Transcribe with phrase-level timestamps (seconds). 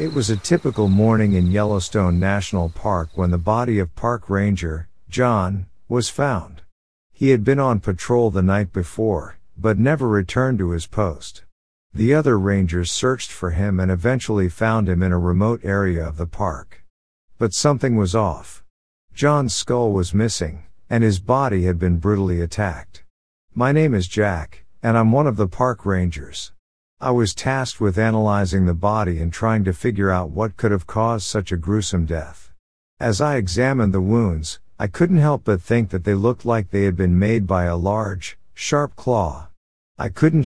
[0.00, 4.88] It was a typical morning in Yellowstone National Park when the body of park ranger,
[5.10, 6.62] John, was found.
[7.12, 11.44] He had been on patrol the night before, but never returned to his post.
[11.92, 16.16] The other rangers searched for him and eventually found him in a remote area of
[16.16, 16.82] the park.
[17.36, 18.64] But something was off.
[19.12, 23.04] John's skull was missing, and his body had been brutally attacked.
[23.54, 26.52] My name is Jack, and I'm one of the park rangers.
[27.02, 30.86] I was tasked with analyzing the body and trying to figure out what could have
[30.86, 32.52] caused such a gruesome death.
[33.00, 36.84] As I examined the wounds, I couldn't help but think that they looked like they
[36.84, 39.48] had been made by a large, sharp claw.
[39.98, 40.44] I couldn't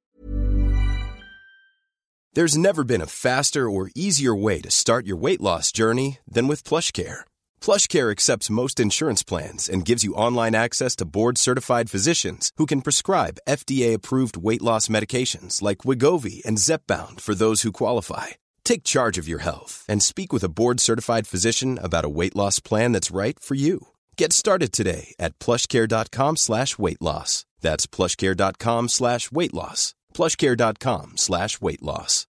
[2.34, 6.46] There's never been a faster or easier way to start your weight loss journey than
[6.46, 7.24] with PlushCare.
[7.64, 12.82] PlushCare accepts most insurance plans and gives you online access to board-certified physicians who can
[12.82, 18.26] prescribe FDA-approved weight loss medications like Wegovy and Zepbound for those who qualify.
[18.66, 22.60] Take charge of your health and speak with a board-certified physician about a weight loss
[22.60, 23.78] plan that's right for you.
[24.18, 27.46] Get started today at plushcare.com slash weight loss.
[27.62, 29.94] That's plushcare.com slash weight loss.
[30.12, 32.26] plushcare.com slash weight loss.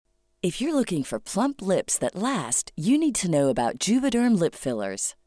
[0.43, 4.55] If you're looking for plump lips that last, you need to know about Juvederm lip
[4.55, 5.15] fillers.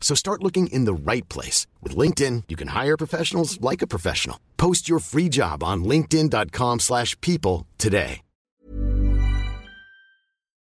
[0.00, 1.68] So start looking in the right place.
[1.80, 4.40] With LinkedIn, you can hire professionals like a professional.
[4.56, 8.22] Post your free job on linkedin.com slash people today.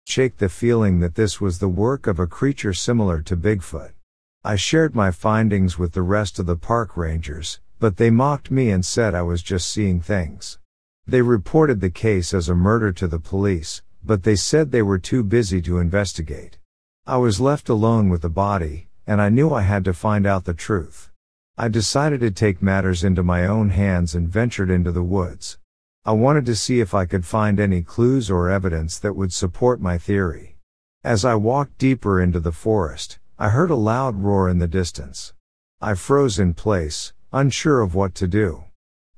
[0.08, 3.92] shake the feeling that this was the work of a creature similar to Bigfoot.
[4.44, 8.70] I shared my findings with the rest of the park rangers, but they mocked me
[8.70, 10.60] and said I was just seeing things.
[11.08, 15.00] They reported the case as a murder to the police, but they said they were
[15.00, 16.60] too busy to investigate.
[17.08, 20.46] I was left alone with the body, and I knew I had to find out
[20.46, 21.12] the truth.
[21.58, 25.58] I decided to take matters into my own hands and ventured into the woods.
[26.04, 29.80] I wanted to see if I could find any clues or evidence that would support
[29.80, 30.58] my theory.
[31.04, 35.34] As I walked deeper into the forest, I heard a loud roar in the distance.
[35.82, 38.66] I froze in place, unsure of what to do.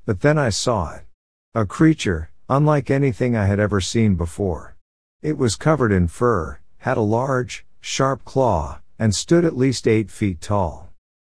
[0.05, 1.05] But then I saw it.
[1.55, 4.75] A creature, unlike anything I had ever seen before.
[5.21, 10.09] It was covered in fur, had a large, sharp claw, and stood at least eight
[10.09, 10.89] feet tall.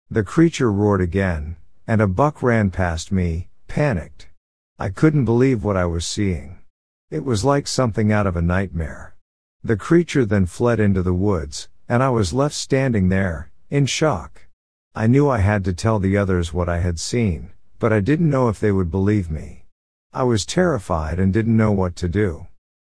[0.10, 4.30] The creature roared again, and a buck ran past me, panicked.
[4.80, 6.60] I couldn't believe what I was seeing.
[7.10, 9.16] It was like something out of a nightmare.
[9.64, 14.48] The creature then fled into the woods, and I was left standing there, in shock.
[14.96, 18.30] I knew I had to tell the others what I had seen, but I didn't
[18.30, 19.66] know if they would believe me.
[20.14, 22.48] I was terrified and didn't know what to do.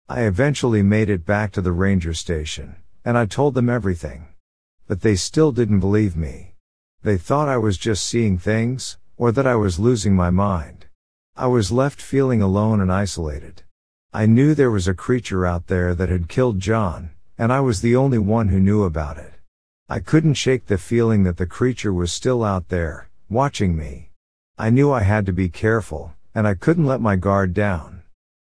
[0.08, 4.28] I eventually made it back to the ranger station, and I told them everything.
[4.86, 6.54] But they still didn't believe me.
[7.02, 10.86] They thought I was just seeing things, or that I was losing my mind.
[11.36, 13.62] I was left feeling alone and isolated.
[14.12, 17.80] I knew there was a creature out there that had killed John, and I was
[17.80, 19.32] the only one who knew about it.
[19.88, 24.10] I couldn't shake the feeling that the creature was still out there, watching me.
[24.56, 28.02] I knew I had to be careful, and I couldn't let my guard down.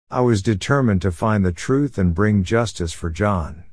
[0.09, 3.63] I was determined to find the truth and bring justice for John.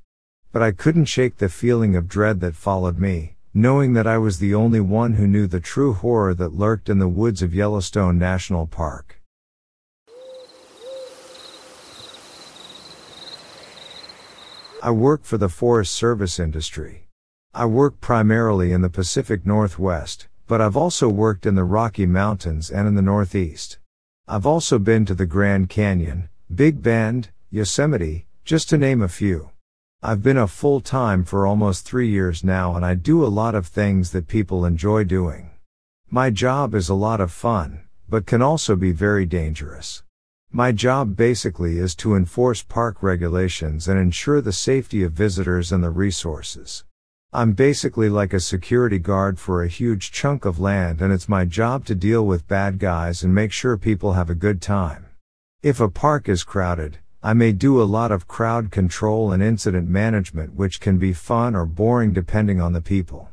[0.50, 4.38] But I couldn't shake the feeling of dread that followed me, knowing that I was
[4.38, 8.18] the only one who knew the true horror that lurked in the woods of Yellowstone
[8.18, 9.20] National Park.
[14.82, 17.08] I work for the Forest Service industry.
[17.52, 22.70] I work primarily in the Pacific Northwest, but I've also worked in the Rocky Mountains
[22.70, 23.78] and in the Northeast.
[24.26, 29.50] I've also been to the Grand Canyon, Big Bend, Yosemite, just to name a few.
[30.00, 33.56] I've been a full time for almost three years now and I do a lot
[33.56, 35.50] of things that people enjoy doing.
[36.08, 40.04] My job is a lot of fun, but can also be very dangerous.
[40.52, 45.82] My job basically is to enforce park regulations and ensure the safety of visitors and
[45.82, 46.84] the resources.
[47.32, 51.44] I'm basically like a security guard for a huge chunk of land and it's my
[51.44, 55.06] job to deal with bad guys and make sure people have a good time.
[55.60, 59.88] If a park is crowded, I may do a lot of crowd control and incident
[59.88, 63.28] management which can be fun or boring depending on the people.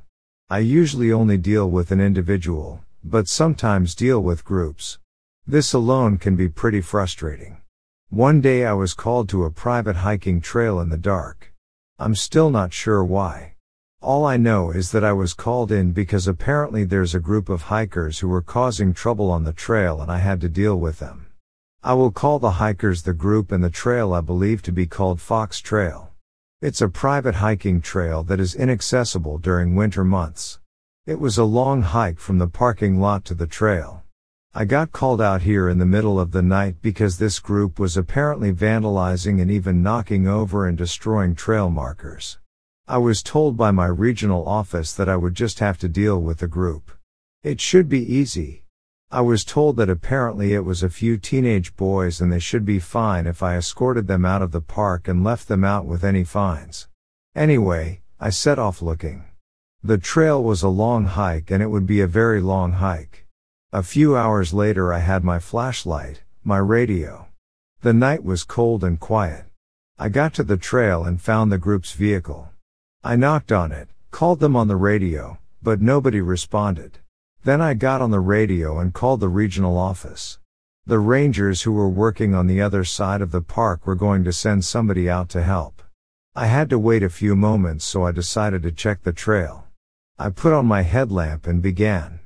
[0.49, 4.97] I usually only deal with an individual, but sometimes deal with groups.
[5.45, 7.57] This alone can be pretty frustrating.
[8.09, 11.53] One day I was called to a private hiking trail in the dark.
[11.99, 13.53] I'm still not sure why.
[14.01, 17.63] All I know is that I was called in because apparently there's a group of
[17.63, 21.24] hikers who were causing trouble on the trail and I had to deal with them.
[21.85, 25.21] I will call the hikers the group and the trail I believe to be called
[25.21, 26.09] Fox Trail.
[26.59, 30.59] It's a private hiking trail that is inaccessible during winter months.
[31.05, 34.03] It was a long hike from the parking lot to the trail.
[34.51, 37.95] I got called out here in the middle of the night because this group was
[37.95, 42.39] apparently vandalizing and even knocking over and destroying trail markers.
[42.87, 46.39] I was told by my regional office that I would just have to deal with
[46.39, 46.91] the group.
[47.43, 48.64] It should be easy,
[49.11, 52.79] I was told that apparently it was a few teenage boys and they should be
[52.79, 56.23] fine if I escorted them out of the park and left them out with any
[56.23, 56.87] fines.
[57.35, 59.25] Anyway, I set off looking.
[59.83, 63.27] The trail was a long hike and it would be a very long hike.
[63.71, 67.27] A few hours later I had my flashlight, my radio.
[67.81, 69.45] The night was cold and quiet.
[69.99, 72.49] I got to the trail and found the group's vehicle.
[73.03, 76.97] I knocked on it, called them on the radio, but nobody responded.
[77.45, 80.39] Then I got on the radio and called the regional office.
[80.87, 84.33] The rangers who were working on the other side of the park were going to
[84.33, 85.83] send somebody out to help.
[86.35, 89.67] I had to wait a few moments so I decided to check the trail.
[90.17, 92.19] I put on my headlamp and began.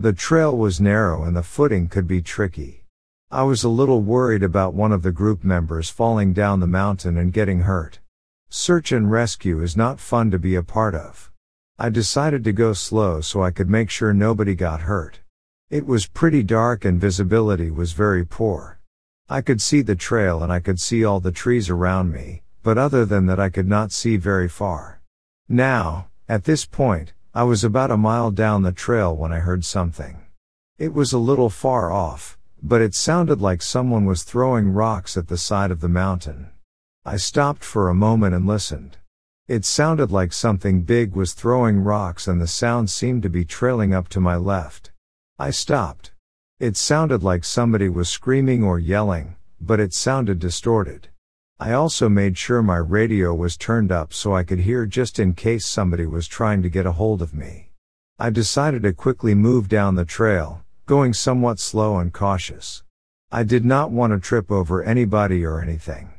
[0.00, 2.82] The trail was narrow and the footing could be tricky.
[3.30, 7.16] I was a little worried about one of the group members falling down the mountain
[7.16, 8.00] and getting hurt.
[8.48, 11.30] Search and rescue is not fun to be a part of.
[11.78, 15.20] I decided to go slow so I could make sure nobody got hurt.
[15.68, 18.80] It was pretty dark and visibility was very poor.
[19.28, 22.78] I could see the trail and I could see all the trees around me, but
[22.78, 25.02] other than that I could not see very far.
[25.50, 29.62] Now, at this point, I was about a mile down the trail when I heard
[29.62, 30.22] something.
[30.78, 35.28] It was a little far off, but it sounded like someone was throwing rocks at
[35.28, 36.48] the side of the mountain.
[37.04, 38.96] I stopped for a moment and listened.
[39.48, 43.94] It sounded like something big was throwing rocks and the sound seemed to be trailing
[43.94, 44.90] up to my left.
[45.38, 46.10] I stopped.
[46.58, 51.10] It sounded like somebody was screaming or yelling, but it sounded distorted.
[51.60, 55.32] I also made sure my radio was turned up so I could hear just in
[55.34, 57.70] case somebody was trying to get a hold of me.
[58.18, 62.82] I decided to quickly move down the trail, going somewhat slow and cautious.
[63.30, 66.15] I did not want to trip over anybody or anything.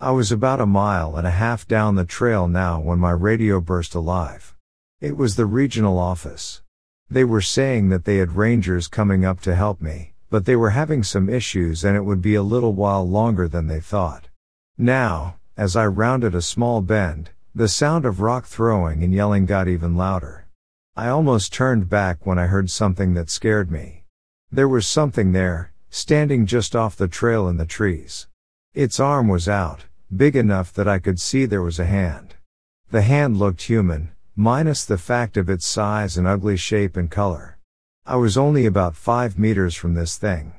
[0.00, 3.60] I was about a mile and a half down the trail now when my radio
[3.60, 4.54] burst alive.
[5.00, 6.62] It was the regional office.
[7.10, 10.70] They were saying that they had rangers coming up to help me, but they were
[10.70, 14.28] having some issues and it would be a little while longer than they thought.
[14.76, 19.66] Now, as I rounded a small bend, the sound of rock throwing and yelling got
[19.66, 20.46] even louder.
[20.94, 24.04] I almost turned back when I heard something that scared me.
[24.48, 28.28] There was something there, standing just off the trail in the trees.
[28.74, 32.34] Its arm was out, big enough that I could see there was a hand.
[32.90, 37.58] The hand looked human, minus the fact of its size and ugly shape and color.
[38.06, 40.54] I was only about five meters from this thing.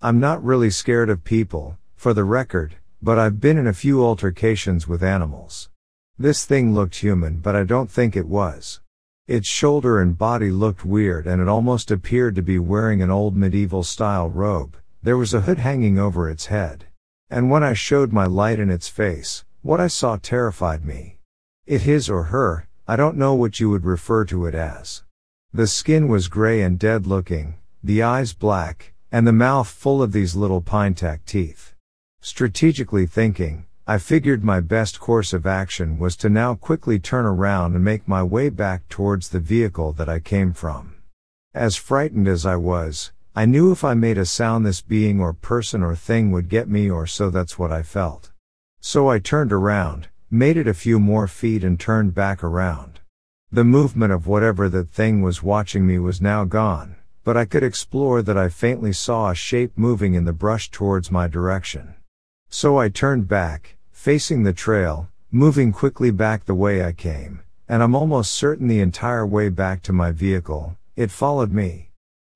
[0.00, 4.04] I'm not really scared of people, for the record, but I've been in a few
[4.04, 5.70] altercations with animals.
[6.18, 8.80] This thing looked human, but I don't think it was.
[9.28, 13.36] Its shoulder and body looked weird and it almost appeared to be wearing an old
[13.36, 14.76] medieval style robe.
[15.02, 16.86] There was a hood hanging over its head.
[17.30, 21.18] And when I showed my light in its face, what I saw terrified me.
[21.66, 25.02] It his or her, I don't know what you would refer to it as.
[25.52, 30.12] The skin was gray and dead looking, the eyes black, and the mouth full of
[30.12, 31.74] these little pine-tack teeth.
[32.20, 37.74] Strategically thinking, I figured my best course of action was to now quickly turn around
[37.74, 40.94] and make my way back towards the vehicle that I came from.
[41.54, 45.32] As frightened as I was, I knew if I made a sound this being or
[45.32, 48.32] person or thing would get me or so that's what I felt.
[48.80, 52.98] So I turned around, made it a few more feet and turned back around.
[53.52, 57.62] The movement of whatever that thing was watching me was now gone, but I could
[57.62, 61.94] explore that I faintly saw a shape moving in the brush towards my direction.
[62.50, 67.84] So I turned back, facing the trail, moving quickly back the way I came, and
[67.84, 71.87] I'm almost certain the entire way back to my vehicle, it followed me.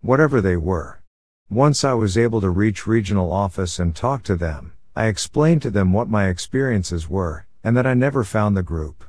[0.02, 1.00] Whatever they were.
[1.48, 5.70] Once I was able to reach regional office and talk to them, I explained to
[5.70, 9.04] them what my experiences were, and that I never found the group.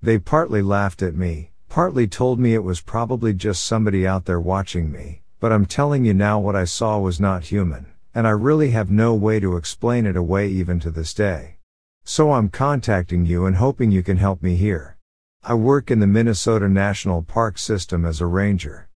[0.00, 4.38] They partly laughed at me, partly told me it was probably just somebody out there
[4.38, 8.30] watching me, but I'm telling you now what I saw was not human, and I
[8.30, 11.56] really have no way to explain it away even to this day.
[12.04, 14.96] So I'm contacting you and hoping you can help me here.
[15.42, 18.88] I work in the Minnesota National Park System as a ranger.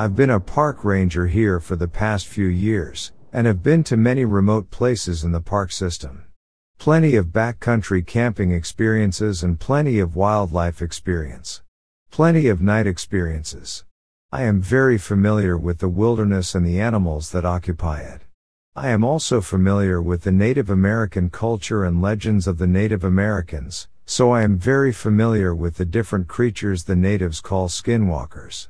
[0.00, 3.98] I've been a park ranger here for the past few years, and have been to
[3.98, 6.24] many remote places in the park system.
[6.78, 11.60] Plenty of backcountry camping experiences and plenty of wildlife experience.
[12.10, 13.84] Plenty of night experiences.
[14.32, 18.22] I am very familiar with the wilderness and the animals that occupy it.
[18.74, 23.86] I am also familiar with the Native American culture and legends of the Native Americans,
[24.06, 28.68] so I am very familiar with the different creatures the natives call skinwalkers.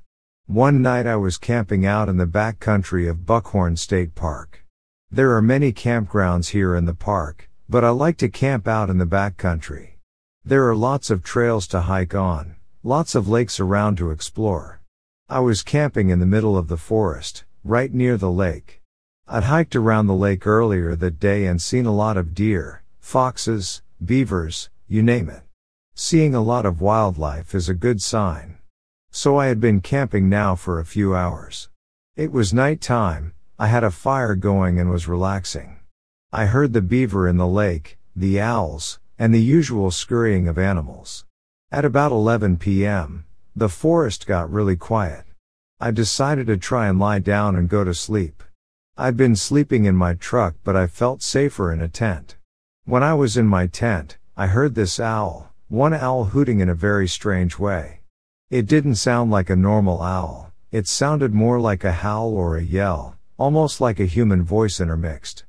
[0.51, 4.65] One night I was camping out in the back country of Buckhorn State Park.
[5.09, 8.99] There are many campgrounds here in the park, but I like to camp out in
[8.99, 10.01] the back country.
[10.45, 14.81] There are lots of trails to hike on, lots of lakes around to explore.
[15.29, 18.83] I was camping in the middle of the forest, right near the lake.
[19.29, 23.83] I'd hiked around the lake earlier that day and seen a lot of deer, foxes,
[24.05, 25.43] beavers, you name it.
[25.95, 28.57] Seeing a lot of wildlife is a good sign.
[29.13, 31.69] So I had been camping now for a few hours.
[32.15, 35.81] It was night time, I had a fire going and was relaxing.
[36.33, 41.25] I heard the beaver in the lake, the owls, and the usual scurrying of animals.
[41.73, 43.25] At about 11 p.m.,
[43.57, 45.25] the forest got really quiet.
[45.81, 48.45] I decided to try and lie down and go to sleep.
[48.97, 52.37] I'd been sleeping in my truck but I felt safer in a tent.
[52.85, 56.75] When I was in my tent, I heard this owl, one owl hooting in a
[56.75, 58.00] very strange way.
[58.51, 62.63] It didn't sound like a normal owl, it sounded more like a howl or a
[62.63, 65.45] yell, almost like a human voice intermixed.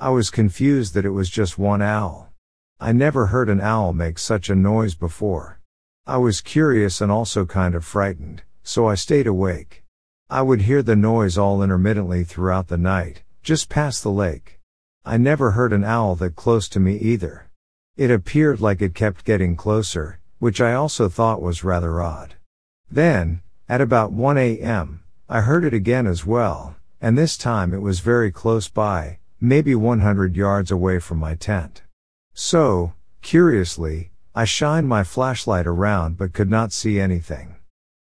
[0.00, 2.32] I was confused that it was just one owl.
[2.80, 5.60] I never heard an owl make such a noise before.
[6.06, 9.84] I was curious and also kind of frightened, so I stayed awake.
[10.30, 14.60] I would hear the noise all intermittently throughout the night, just past the lake.
[15.04, 17.50] I never heard an owl that close to me either.
[17.98, 22.32] It appeared like it kept getting closer, which I also thought was rather odd.
[22.90, 27.82] Then, at about 1 a.m., I heard it again as well, and this time it
[27.82, 31.82] was very close by, maybe 100 yards away from my tent.
[32.32, 37.56] So, curiously, I shined my flashlight around but could not see anything.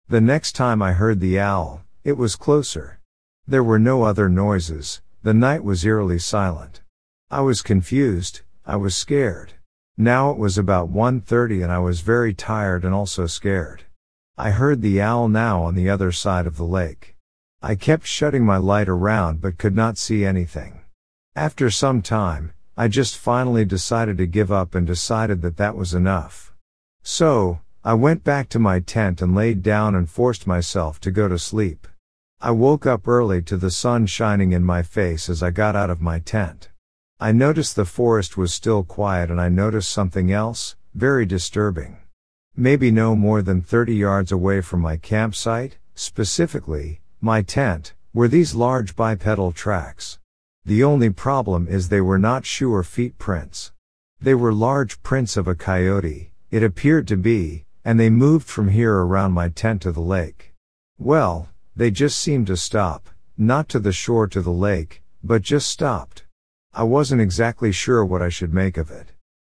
[0.09, 2.99] The next time I heard the owl, it was closer.
[3.47, 6.81] There were no other noises, the night was eerily silent.
[7.31, 9.55] I was confused, I was scared.
[9.97, 13.85] Now it was about 1.30 and I was very tired and also scared.
[14.39, 17.17] I heard the owl now on the other side of the lake.
[17.61, 20.81] I kept shutting my light around but could not see anything.
[21.37, 25.93] After some time, I just finally decided to give up and decided that that was
[25.93, 26.55] enough.
[27.03, 31.29] So, I went back to my tent and laid down and forced myself to go
[31.29, 31.87] to sleep.
[32.41, 35.91] I woke up early to the sun shining in my face as I got out
[35.91, 36.71] of my tent.
[37.21, 41.99] I noticed the forest was still quiet and I noticed something else, very disturbing.
[42.56, 48.54] Maybe no more than 30 yards away from my campsite, specifically, my tent, were these
[48.54, 50.18] large bipedal tracks.
[50.62, 53.73] The only problem is they were not shoe or feet prints.
[54.21, 58.68] They were large prints of a coyote, it appeared to be, and they moved from
[58.68, 60.52] here around my tent to the lake.
[60.99, 65.71] Well, they just seemed to stop, not to the shore to the lake, but just
[65.71, 66.26] stopped.
[66.75, 69.12] I wasn't exactly sure what I should make of it.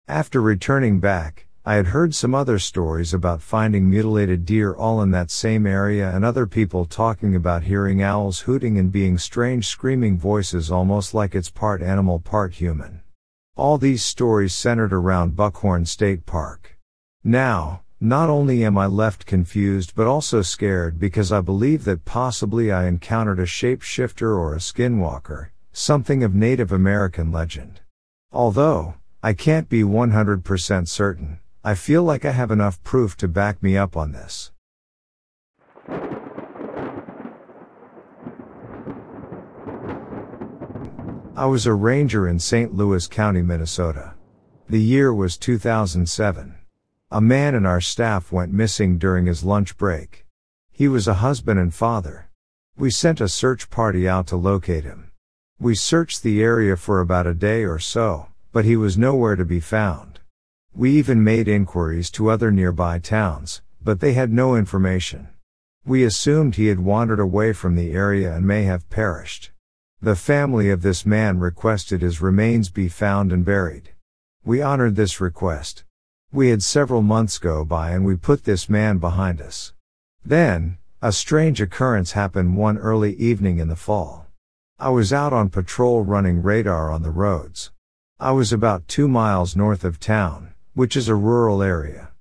[0.07, 5.11] After returning back, I had heard some other stories about finding mutilated deer all in
[5.11, 10.17] that same area and other people talking about hearing owls hooting and being strange screaming
[10.17, 13.01] voices almost like it's part animal part human.
[13.57, 16.77] All these stories centered around Buckhorn State Park.
[17.21, 22.71] Now, not only am I left confused but also scared because I believe that possibly
[22.71, 27.81] I encountered a shapeshifter or a skinwalker, something of Native American legend.
[28.31, 31.39] Although, I can't be 100% certain.
[31.67, 34.53] I feel like I have enough proof to back me up on this.
[41.35, 42.73] I was a ranger in St.
[42.73, 44.13] Louis County, Minnesota.
[44.69, 46.55] The year was 2007.
[47.11, 50.25] A man in our staff went missing during his lunch break.
[50.71, 52.29] He was a husband and father.
[52.77, 55.11] We sent a search party out to locate him.
[55.59, 59.43] We searched the area for about a day or so, but he was nowhere to
[59.43, 60.16] be found.
[60.77, 65.27] We even made inquiries to other nearby towns, but they had no information.
[65.83, 69.49] We assumed he had wandered away from the area and may have perished.
[70.03, 73.89] The family of this man requested his remains be found and buried.
[74.45, 75.83] We honored this request.
[76.31, 79.73] We had several months go by and we put this man behind us.
[80.23, 84.27] Then, a strange occurrence happened one early evening in the fall.
[84.77, 87.71] I was out on patrol running radar on the roads.
[88.19, 92.11] I was about two miles north of town, which is a rural area.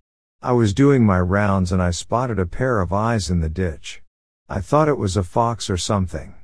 [0.40, 4.00] I was doing my rounds and I spotted a pair of eyes in the ditch.
[4.48, 6.34] I thought it was a fox or something.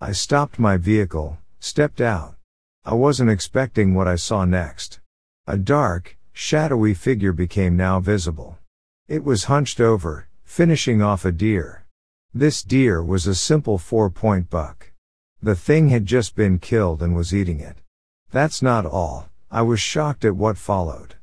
[0.00, 2.36] I stopped my vehicle, stepped out.
[2.84, 5.00] I wasn't expecting what I saw next.
[5.48, 8.58] A dark, shadowy figure became now visible.
[9.08, 11.84] It was hunched over, finishing off a deer.
[12.32, 14.92] This deer was a simple four point buck.
[15.42, 17.78] The thing had just been killed and was eating it.
[18.30, 19.30] That's not all.
[19.50, 21.15] I was shocked at what followed.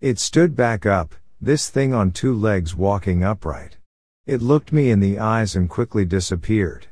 [0.00, 3.76] It stood back up, this thing on two legs walking upright.
[4.24, 6.86] It looked me in the eyes and quickly disappeared.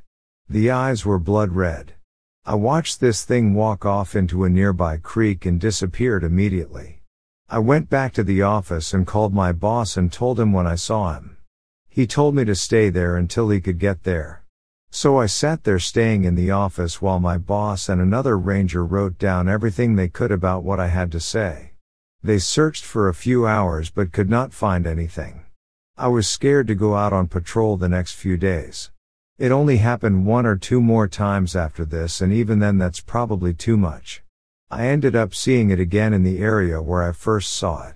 [0.47, 1.95] The eyes were blood red.
[2.45, 7.01] I watched this thing walk off into a nearby creek and disappeared immediately.
[7.49, 10.75] I went back to the office and called my boss and told him when I
[10.75, 11.39] saw him.
[11.89, 14.45] He told me to stay there until he could get there.
[14.91, 19.17] So I sat there staying in the office while my boss and another ranger wrote
[19.17, 21.73] down everything they could about what I had to say.
[22.23, 25.45] They searched for a few hours but could not find anything.
[25.97, 28.91] I was scared to go out on patrol the next few days.
[29.39, 33.55] It only happened one or two more times after this and even then that's probably
[33.55, 34.23] too much.
[34.69, 37.95] I ended up seeing it again in the area where I first saw it.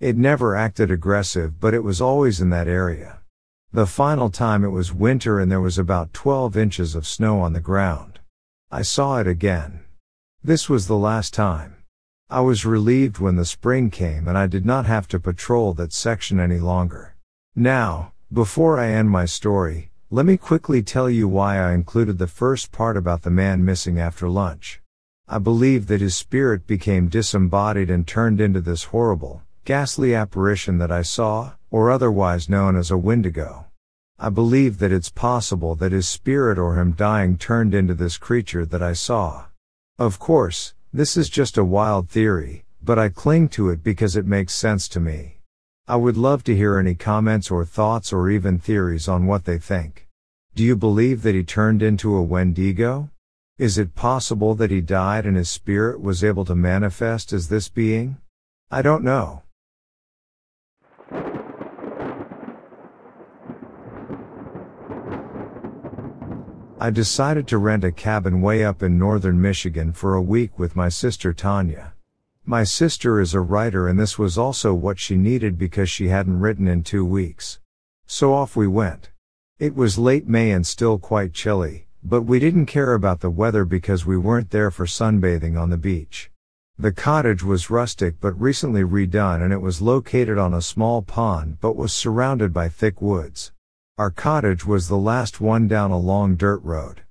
[0.00, 3.20] It never acted aggressive but it was always in that area.
[3.72, 7.52] The final time it was winter and there was about 12 inches of snow on
[7.52, 8.18] the ground.
[8.68, 9.84] I saw it again.
[10.42, 11.76] This was the last time.
[12.32, 15.92] I was relieved when the spring came and I did not have to patrol that
[15.92, 17.16] section any longer.
[17.56, 22.28] Now, before I end my story, let me quickly tell you why I included the
[22.28, 24.80] first part about the man missing after lunch.
[25.28, 30.92] I believe that his spirit became disembodied and turned into this horrible, ghastly apparition that
[30.92, 33.66] I saw, or otherwise known as a wendigo.
[34.20, 38.64] I believe that it's possible that his spirit or him dying turned into this creature
[38.66, 39.46] that I saw.
[39.98, 44.26] Of course, this is just a wild theory, but I cling to it because it
[44.26, 45.38] makes sense to me.
[45.86, 49.58] I would love to hear any comments or thoughts or even theories on what they
[49.58, 50.08] think.
[50.56, 53.08] Do you believe that he turned into a Wendigo?
[53.56, 57.68] Is it possible that he died and his spirit was able to manifest as this
[57.68, 58.16] being?
[58.68, 59.42] I don't know.
[66.82, 70.74] I decided to rent a cabin way up in northern Michigan for a week with
[70.74, 71.92] my sister Tanya.
[72.46, 76.40] My sister is a writer and this was also what she needed because she hadn't
[76.40, 77.60] written in two weeks.
[78.06, 79.10] So off we went.
[79.58, 83.66] It was late May and still quite chilly, but we didn't care about the weather
[83.66, 86.30] because we weren't there for sunbathing on the beach.
[86.78, 91.58] The cottage was rustic but recently redone and it was located on a small pond
[91.60, 93.52] but was surrounded by thick woods.
[94.00, 97.02] Our cottage was the last one down a long dirt road.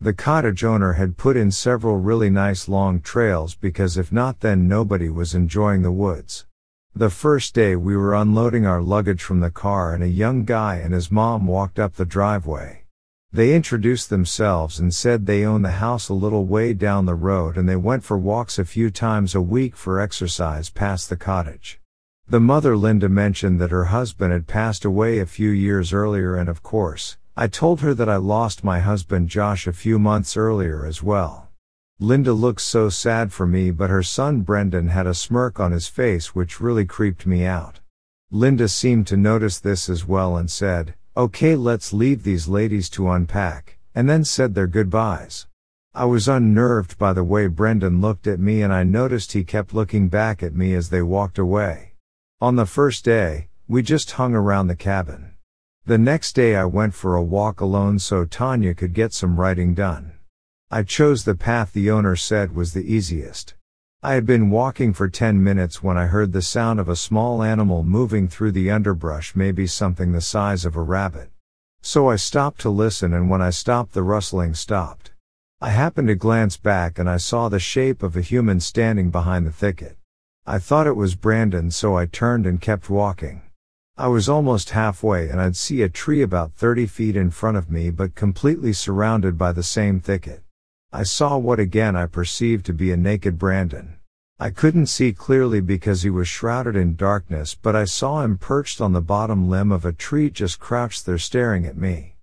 [0.00, 4.68] The cottage owner had put in several really nice long trails because if not then
[4.68, 6.46] nobody was enjoying the woods.
[6.94, 10.76] The first day we were unloading our luggage from the car and a young guy
[10.76, 12.84] and his mom walked up the driveway.
[13.32, 17.56] They introduced themselves and said they own the house a little way down the road
[17.56, 21.80] and they went for walks a few times a week for exercise past the cottage.
[22.28, 26.48] The mother Linda mentioned that her husband had passed away a few years earlier and
[26.48, 30.84] of course, I told her that I lost my husband Josh a few months earlier
[30.84, 31.50] as well.
[32.00, 35.86] Linda looked so sad for me but her son Brendan had a smirk on his
[35.86, 37.78] face which really creeped me out.
[38.32, 43.08] Linda seemed to notice this as well and said, okay let's leave these ladies to
[43.08, 45.46] unpack, and then said their goodbyes.
[45.94, 49.72] I was unnerved by the way Brendan looked at me and I noticed he kept
[49.72, 51.92] looking back at me as they walked away.
[52.38, 55.32] On the first day, we just hung around the cabin.
[55.86, 59.72] The next day I went for a walk alone so Tanya could get some writing
[59.72, 60.12] done.
[60.70, 63.54] I chose the path the owner said was the easiest.
[64.02, 67.42] I had been walking for 10 minutes when I heard the sound of a small
[67.42, 71.30] animal moving through the underbrush, maybe something the size of a rabbit.
[71.80, 75.12] So I stopped to listen and when I stopped the rustling stopped.
[75.62, 79.46] I happened to glance back and I saw the shape of a human standing behind
[79.46, 79.96] the thicket.
[80.48, 83.42] I thought it was Brandon so I turned and kept walking.
[83.96, 87.68] I was almost halfway and I'd see a tree about 30 feet in front of
[87.68, 90.44] me but completely surrounded by the same thicket.
[90.92, 93.96] I saw what again I perceived to be a naked Brandon.
[94.38, 98.80] I couldn't see clearly because he was shrouded in darkness but I saw him perched
[98.80, 102.14] on the bottom limb of a tree just crouched there staring at me.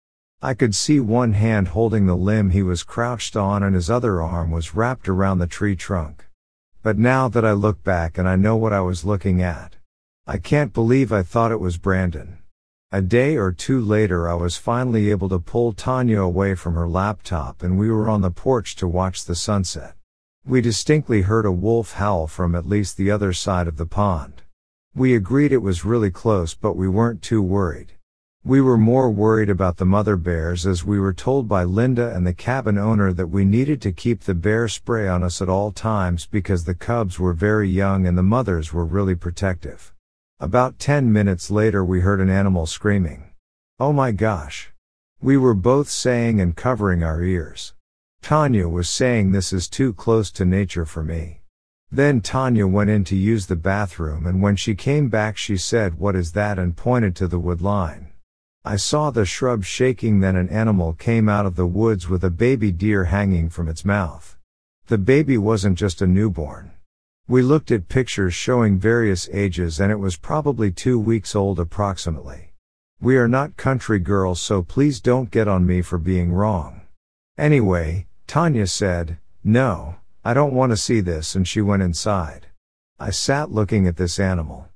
[0.42, 4.22] I could see one hand holding the limb he was crouched on and his other
[4.22, 6.24] arm was wrapped around the tree trunk.
[6.84, 9.78] But now that I look back and I know what I was looking at,
[10.28, 12.40] I can't believe I thought it was Brandon.
[12.92, 16.88] A day or two later I was finally able to pull Tanya away from her
[16.90, 19.96] laptop and we were on the porch to watch the sunset.
[20.46, 24.42] We distinctly heard a wolf howl from at least the other side of the pond.
[24.94, 27.94] We agreed it was really close but we weren't too worried.
[28.46, 32.28] We were more worried about the mother bears as we were told by Linda and
[32.28, 35.72] the cabin owner that we needed to keep the bear spray on us at all
[35.72, 39.94] times because the cubs were very young and the mothers were really protective.
[40.42, 43.32] About 10 minutes later we heard an animal screaming.
[43.80, 44.74] Oh my gosh.
[45.22, 47.74] We were both saying and covering our ears.
[48.22, 51.40] Tanya was saying this is too close to nature for me.
[51.90, 55.98] Then Tanya went in to use the bathroom and when she came back she said
[55.98, 58.10] what is that and pointed to the wood line.
[58.66, 62.30] I saw the shrub shaking then an animal came out of the woods with a
[62.30, 64.38] baby deer hanging from its mouth.
[64.88, 66.72] The baby wasn't just a newborn.
[67.28, 72.54] We looked at pictures showing various ages and it was probably two weeks old approximately.
[73.02, 76.84] We are not country girls so please don't get on me for being wrong.
[77.38, 82.48] Anyway, Tanya said, no, I don't want to see this and she went inside.
[82.98, 84.70] I sat looking at this animal.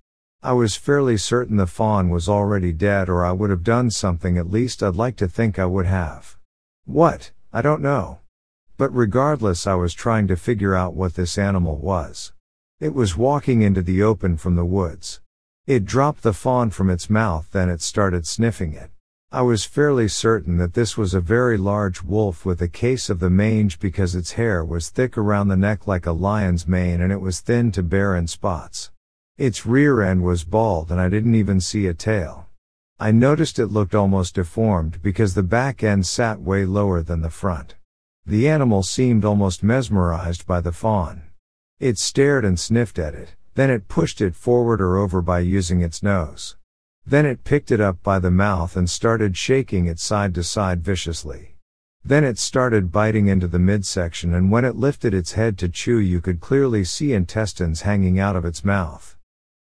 [0.48, 4.38] I was fairly certain the fawn was already dead or I would have done something
[4.38, 6.38] at least I'd like to think I would have.
[6.86, 7.32] What?
[7.52, 8.20] I don't know.
[8.78, 12.32] But regardless I was trying to figure out what this animal was.
[12.80, 15.20] It was walking into the open from the woods.
[15.66, 18.90] It dropped the fawn from its mouth then it started sniffing it.
[19.34, 23.20] I was fairly certain that this was a very large wolf with a case of
[23.20, 27.12] the mange because its hair was thick around the neck like a lion's mane and
[27.12, 28.92] it was thin to bare in spots.
[29.38, 32.48] Its rear end was bald and I didn't even see a tail.
[33.00, 37.30] I noticed it looked almost deformed because the back end sat way lower than the
[37.30, 37.76] front.
[38.26, 41.22] The animal seemed almost mesmerized by the fawn.
[41.80, 45.82] It stared and sniffed at it, then it pushed it forward or over by using
[45.82, 46.56] its nose.
[47.06, 50.84] Then it picked it up by the mouth and started shaking it side to side
[50.84, 51.58] viciously.
[52.04, 56.00] Then it started biting into the midsection and when it lifted its head to chew
[56.00, 59.17] you could clearly see intestines hanging out of its mouth.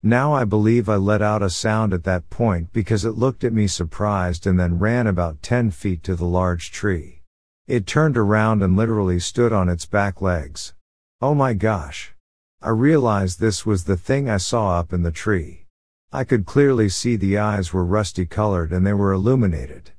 [0.06, 3.52] Now I believe I let out a sound at that point because it looked at
[3.52, 7.22] me surprised and then ran about 10 feet to the large tree.
[7.66, 10.74] It turned around and literally stood on its back legs.
[11.20, 12.14] Oh my gosh.
[12.62, 15.66] I realized this was the thing I saw up in the tree.
[16.12, 19.90] I could clearly see the eyes were rusty colored and they were illuminated.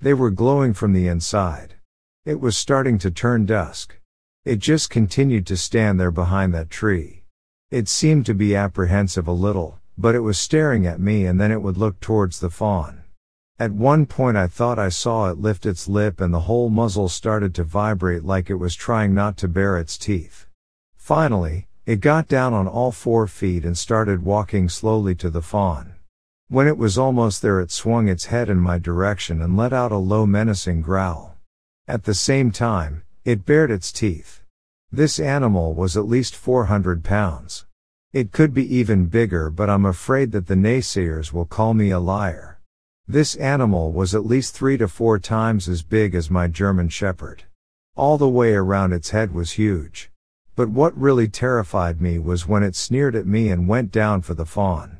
[0.00, 1.76] They were glowing from the inside.
[2.24, 4.00] It was starting to turn dusk.
[4.44, 7.21] It just continued to stand there behind that tree.
[7.72, 11.50] It seemed to be apprehensive a little, but it was staring at me and then
[11.50, 13.02] it would look towards the fawn.
[13.58, 17.08] At one point I thought I saw it lift its lip and the whole muzzle
[17.08, 20.46] started to vibrate like it was trying not to bare its teeth.
[20.98, 25.94] Finally, it got down on all four feet and started walking slowly to the fawn.
[26.48, 29.92] When it was almost there it swung its head in my direction and let out
[29.92, 31.38] a low menacing growl.
[31.88, 34.41] At the same time, it bared its teeth.
[34.94, 37.64] This animal was at least 400 pounds.
[38.12, 41.98] It could be even bigger but I'm afraid that the naysayers will call me a
[41.98, 42.60] liar.
[43.08, 47.44] This animal was at least three to four times as big as my German Shepherd.
[47.96, 50.10] All the way around its head was huge.
[50.56, 54.34] But what really terrified me was when it sneered at me and went down for
[54.34, 54.98] the fawn.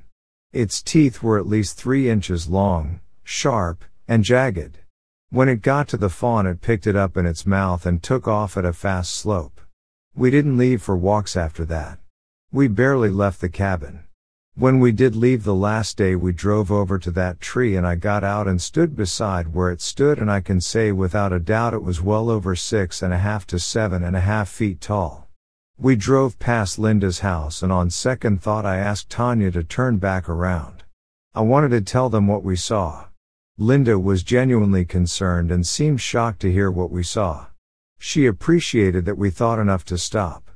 [0.55, 4.79] Its teeth were at least three inches long, sharp, and jagged.
[5.29, 8.27] When it got to the fawn it picked it up in its mouth and took
[8.27, 9.61] off at a fast slope.
[10.15, 11.99] We didn't leave for walks after that.
[12.53, 14.05] We barely left the cabin.
[14.55, 17.95] When we did leave the last day we drove over to that tree and I
[17.95, 21.73] got out and stood beside where it stood and I can say without a doubt
[21.73, 25.31] it was well over six and a half to seven and a half feet tall.
[25.79, 30.29] We drove past Linda's house and on second thought I asked Tanya to turn back
[30.29, 30.85] around.
[31.35, 33.07] I wanted to tell them what we saw.
[33.57, 37.47] Linda was genuinely concerned and seemed shocked to hear what we saw.
[38.05, 40.51] She appreciated that we thought enough to stop.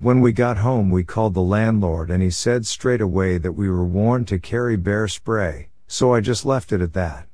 [0.00, 3.70] When we got home we called the landlord and he said straight away that we
[3.70, 7.28] were warned to carry bear spray, so I just left it at that.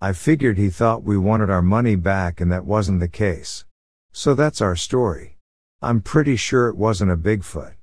[0.00, 3.66] I figured he thought we wanted our money back and that wasn't the case.
[4.10, 5.36] So that's our story.
[5.82, 7.74] I'm pretty sure it wasn't a Bigfoot.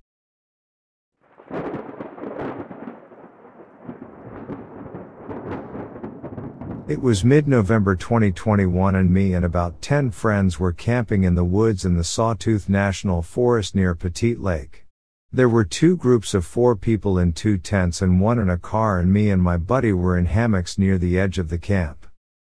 [6.87, 11.83] It was mid-November 2021 and me and about 10 friends were camping in the woods
[11.83, 14.85] in the Sawtooth National Forest near Pettit Lake.
[15.29, 18.99] There were two groups of four people in two tents and one in a car
[18.99, 22.07] and me and my buddy were in hammocks near the edge of the camp.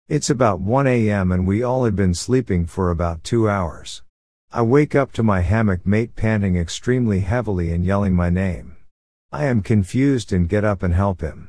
[0.09, 1.33] It's about 1 a.m.
[1.33, 4.05] and we all had been sleeping for about two hours.
[4.53, 8.77] I wake up to my hammock mate panting extremely heavily and yelling my name.
[9.33, 11.49] I am confused and get up and help him.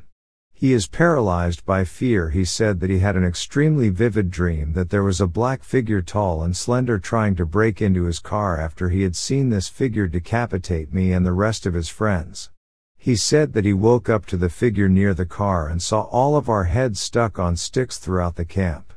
[0.60, 2.32] He is paralyzed by fear.
[2.32, 6.02] He said that he had an extremely vivid dream that there was a black figure
[6.02, 10.06] tall and slender trying to break into his car after he had seen this figure
[10.06, 12.50] decapitate me and the rest of his friends.
[12.98, 16.36] He said that he woke up to the figure near the car and saw all
[16.36, 18.92] of our heads stuck on sticks throughout the camp.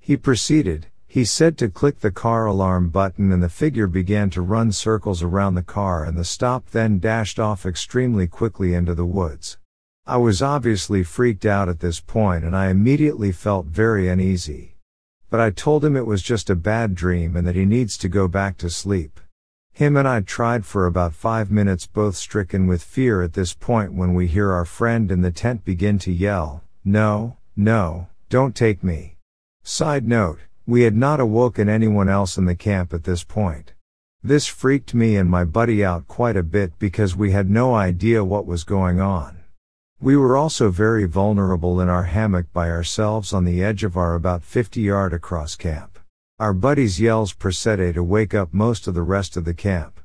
[0.00, 4.42] He proceeded, he said to click the car alarm button and the figure began to
[4.42, 9.06] run circles around the car and the stop then dashed off extremely quickly into the
[9.06, 9.58] woods.
[10.06, 14.76] I was obviously freaked out at this point and I immediately felt very uneasy.
[15.30, 18.08] But I told him it was just a bad dream and that he needs to
[18.10, 19.18] go back to sleep.
[19.72, 23.94] Him and I tried for about five minutes both stricken with fear at this point
[23.94, 28.84] when we hear our friend in the tent begin to yell, no, no, don't take
[28.84, 29.16] me.
[29.62, 33.72] Side note, we had not awoken anyone else in the camp at this point.
[34.22, 38.22] This freaked me and my buddy out quite a bit because we had no idea
[38.22, 39.38] what was going on.
[40.04, 44.14] We were also very vulnerable in our hammock by ourselves on the edge of our
[44.14, 45.98] about 50 yard across camp.
[46.38, 50.00] Our buddy's yells preceded to wake up most of the rest of the camp.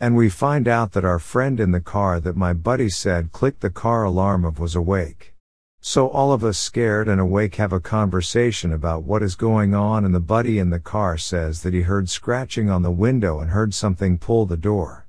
[0.00, 3.60] And we find out that our friend in the car that my buddy said clicked
[3.60, 5.34] the car alarm of was awake.
[5.80, 10.04] So all of us scared and awake have a conversation about what is going on
[10.04, 13.50] and the buddy in the car says that he heard scratching on the window and
[13.52, 15.03] heard something pull the door.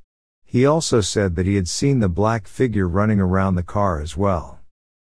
[0.55, 4.15] He also said that he had seen the black figure running around the car as
[4.15, 4.59] well.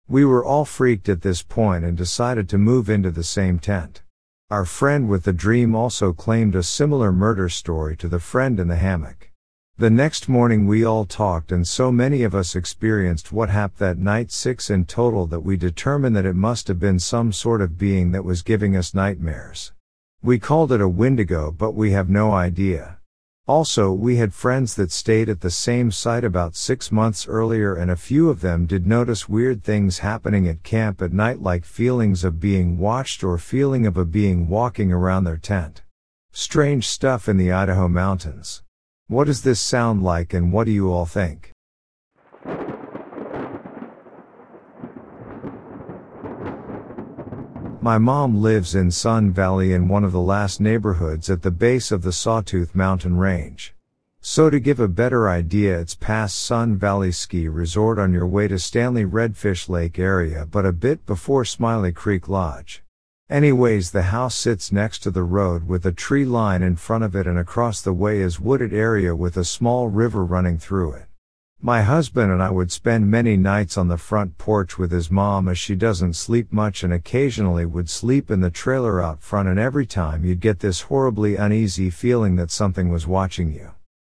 [0.07, 4.03] We were all freaked at this point and decided to move into the same tent.
[4.49, 8.69] Our friend with the dream also claimed a similar murder story to the friend in
[8.69, 9.33] the hammock.
[9.77, 13.99] The next morning we all talked and so many of us experienced what happened that
[13.99, 17.77] night six in total that we determined that it must have been some sort of
[17.77, 19.73] being that was giving us nightmares.
[20.23, 23.00] We called it a wendigo but we have no idea.
[23.51, 27.91] Also, we had friends that stayed at the same site about six months earlier and
[27.91, 32.23] a few of them did notice weird things happening at camp at night like feelings
[32.23, 35.83] of being watched or feeling of a being walking around their tent.
[36.31, 38.63] Strange stuff in the Idaho mountains.
[39.09, 41.50] What does this sound like and what do you all think?
[47.83, 51.91] My mom lives in Sun Valley in one of the last neighborhoods at the base
[51.91, 53.75] of the Sawtooth Mountain Range.
[54.21, 58.49] So to give a better idea it's past Sun Valley Ski Resort on your way
[58.49, 62.83] to Stanley Redfish Lake area but a bit before Smiley Creek Lodge.
[63.31, 67.17] Anyways, the house sits next to the road with a tree line in front of
[67.17, 71.10] it and across the way is wooded area with a small river running through it.
[71.63, 75.47] My husband and I would spend many nights on the front porch with his mom
[75.47, 79.59] as she doesn't sleep much and occasionally would sleep in the trailer out front and
[79.59, 83.73] every time you'd get this horribly uneasy feeling that something was watching you.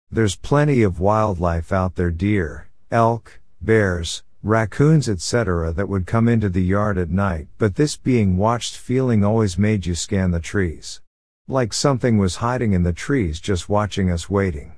[0.09, 5.73] There's plenty of wildlife out there deer, elk, bears, raccoons etc.
[5.73, 9.85] that would come into the yard at night but this being watched feeling always made
[9.85, 11.01] you scan the trees.
[11.49, 14.75] Like something was hiding in the trees just watching us waiting.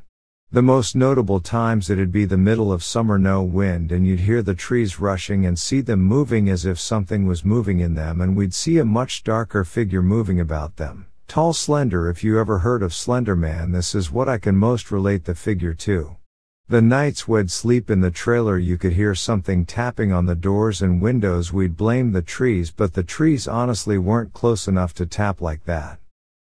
[0.55, 4.41] The most notable times it'd be the middle of summer no wind and you'd hear
[4.41, 8.37] the trees rushing and see them moving as if something was moving in them and
[8.37, 11.07] we'd see a much darker figure moving about them.
[11.27, 14.91] Tall slender if you ever heard of Slender Man this is what I can most
[14.91, 16.15] relate the figure to.
[16.69, 20.81] The nights we'd sleep in the trailer you could hear something tapping on the doors
[20.81, 25.41] and windows we'd blame the trees but the trees honestly weren't close enough to tap
[25.41, 25.99] like that.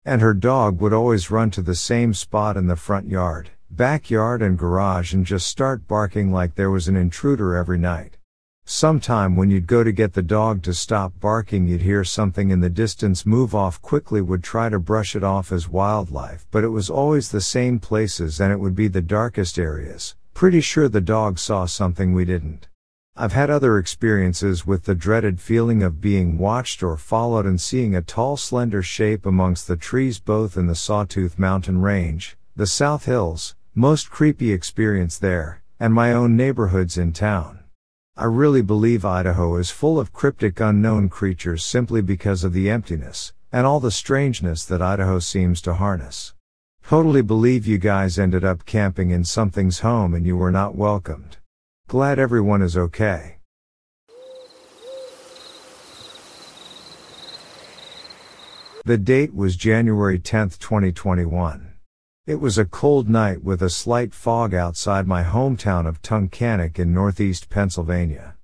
[0.07, 4.43] And her dog would always run to the same spot in the front yard backyard
[4.43, 8.17] and garage and just start barking like there was an intruder every night.
[8.65, 12.61] Sometime when you'd go to get the dog to stop barking you'd hear something in
[12.61, 16.69] the distance move off quickly would try to brush it off as wildlife but it
[16.69, 20.15] was always the same places and it would be the darkest areas.
[20.35, 22.69] Pretty sure the dog saw something we didn't.
[23.17, 27.95] I've had other experiences with the dreaded feeling of being watched or followed and seeing
[27.97, 33.07] a tall slender shape amongst the trees both in the Sawtooth Mountain Range, the South
[33.07, 37.61] Hills, most creepy experience there, and my own neighborhoods in town.
[38.17, 43.33] I really believe Idaho is full of cryptic unknown creatures simply because of the emptiness,
[43.53, 46.35] and all the strangeness that Idaho seems to harness.
[46.89, 51.37] Totally believe you guys ended up camping in something's home and you were not welcomed.
[51.87, 53.37] Glad everyone is okay.
[58.85, 61.68] The date was January 10, 2021.
[62.29, 66.93] It was a cold night with a slight fog outside my hometown of Tunkhannock in
[66.93, 68.37] northeast Pennsylvania.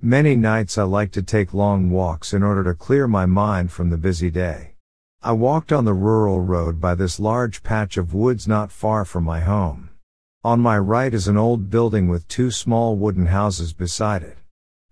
[0.00, 3.90] Many nights I like to take long walks in order to clear my mind from
[3.90, 4.76] the busy day.
[5.24, 9.24] I walked on the rural road by this large patch of woods not far from
[9.24, 9.90] my home.
[10.44, 14.38] On my right is an old building with two small wooden houses beside it.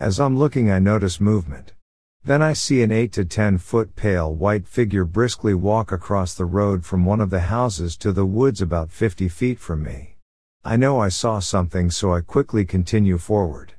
[0.01, 1.75] As I'm looking I notice movement.
[2.23, 6.45] Then I see an 8 to 10 foot pale white figure briskly walk across the
[6.45, 10.17] road from one of the houses to the woods about 50 feet from me.
[10.63, 13.73] I know I saw something so I quickly continue forward.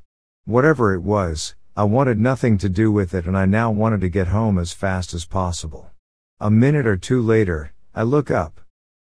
[0.45, 4.10] Whatever it was, I wanted nothing to do with it and I now wanted to
[4.10, 5.91] get home as fast as possible.
[6.39, 8.60] A minute or two later, I look up.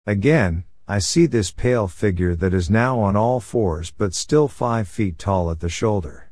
[0.07, 4.87] Again, I see this pale figure that is now on all fours but still 5
[4.87, 6.26] feet tall at the shoulder.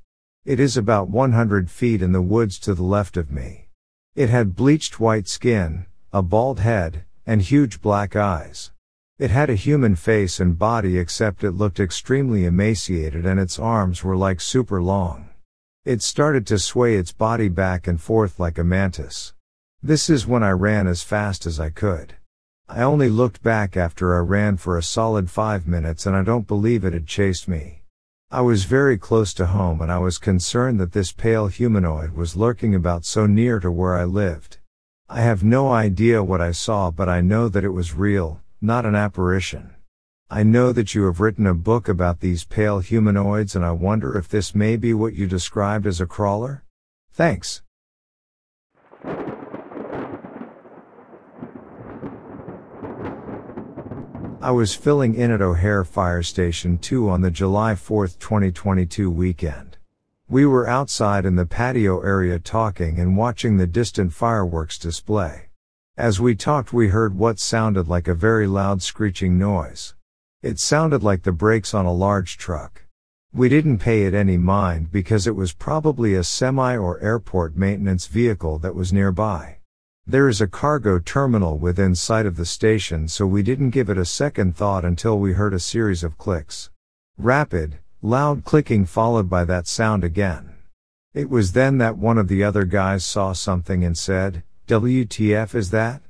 [0.45, 3.69] It is about 100 feet in the woods to the left of me.
[4.13, 8.71] It had bleached white skin, a bald head, and huge black eyes.
[9.17, 14.03] It had a human face and body except it looked extremely emaciated and its arms
[14.03, 15.29] were like super long.
[15.83, 19.33] It started to sway its body back and forth like a mantis.
[19.81, 22.17] This is when I ran as fast as I could.
[22.69, 26.45] I only looked back after I ran for a solid five minutes and I don't
[26.45, 27.81] believe it had chased me.
[28.31, 32.35] I was very close to home and I was concerned that this pale humanoid was
[32.35, 34.57] lurking about so near to where I lived.
[35.07, 38.83] I have no idea what I saw but I know that it was real, not
[38.85, 39.75] an apparition.
[40.27, 44.17] I know that you have written a book about these pale humanoids and I wonder
[44.17, 46.63] if this may be what you described as a crawler?
[47.11, 47.61] Thanks.
[54.45, 59.77] I was filling in at O'Hare Fire Station 2 on the July 4, 2022 weekend.
[60.29, 65.49] We were outside in the patio area talking and watching the distant fireworks display.
[65.97, 69.95] As we talked we heard what sounded like a very loud screeching noise.
[70.43, 72.85] It sounded like the brakes on a large truck.
[73.33, 78.05] We didn't pay it any mind because it was probably a semi or airport maintenance
[78.05, 79.57] vehicle that was nearby.
[80.07, 83.97] There is a cargo terminal within sight of the station so we didn't give it
[83.97, 86.69] a second thought until we heard a series of clicks.
[87.17, 90.57] Rapid, loud clicking followed by that sound again.
[91.15, 95.71] It was then that one of the other guys saw something and said, WTF is
[95.71, 96.03] that?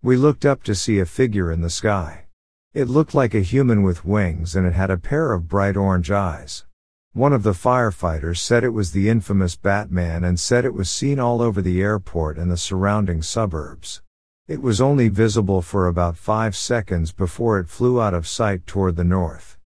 [0.00, 2.26] We looked up to see a figure in the sky.
[2.72, 6.12] It looked like a human with wings and it had a pair of bright orange
[6.12, 6.66] eyes.
[7.12, 11.18] One of the firefighters said it was the infamous Batman and said it was seen
[11.18, 14.00] all over the airport and the surrounding suburbs.
[14.46, 18.94] It was only visible for about five seconds before it flew out of sight toward
[18.94, 19.58] the north.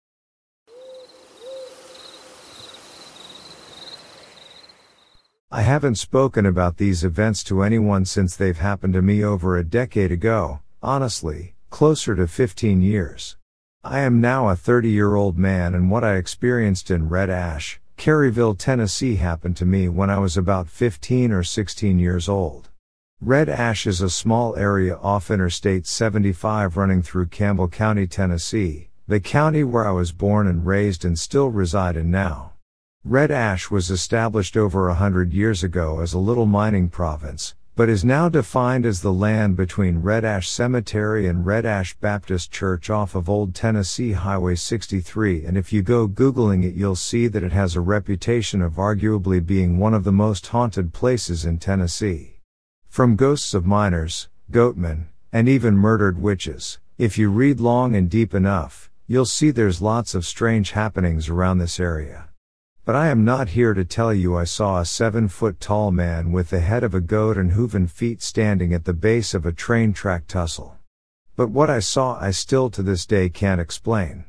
[5.52, 9.66] I haven't spoken about these events to anyone since they've happened to me over a
[9.66, 13.36] decade ago, honestly, closer to 15 years.
[13.86, 17.82] I am now a 30 year old man and what I experienced in Red Ash,
[17.98, 22.70] Caryville, Tennessee happened to me when I was about 15 or 16 years old.
[23.20, 29.20] Red Ash is a small area off Interstate 75 running through Campbell County, Tennessee, the
[29.20, 32.54] county where I was born and raised and still reside in now.
[33.04, 37.90] Red Ash was established over a hundred years ago as a little mining province, but
[37.90, 42.92] is now defined as the land between Red Ash Cemetery and Red Ash Baptist Church
[42.92, 47.44] off of Old Tennessee Highway 63 and if you go googling it you'll see that
[47.44, 52.40] it has a reputation of arguably being one of the most haunted places in Tennessee.
[52.90, 56.78] From ghosts of miners, goatmen, and even murdered witches.
[57.00, 61.58] If you read long and deep enough, you'll see there's lots of strange happenings around
[61.58, 62.30] this area.
[62.86, 66.34] But I am not here to tell you I saw a seven foot tall man
[66.34, 69.54] with the head of a goat and hooven feet standing at the base of a
[69.54, 70.76] train track tussle.
[71.38, 74.26] But what I saw I still to this day can't explain.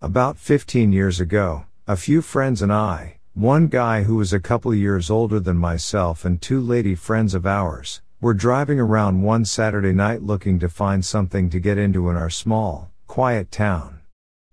[0.00, 4.72] About 15 years ago, a few friends and I, one guy who was a couple
[4.72, 9.92] years older than myself and two lady friends of ours, we're driving around one Saturday
[9.92, 13.98] night looking to find something to get into in our small, quiet town.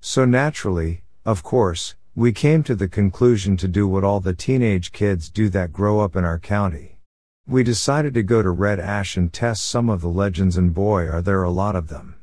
[0.01, 4.91] So naturally, of course, we came to the conclusion to do what all the teenage
[4.91, 6.99] kids do that grow up in our county.
[7.47, 11.07] We decided to go to Red Ash and test some of the legends and boy
[11.07, 12.17] are there a lot of them.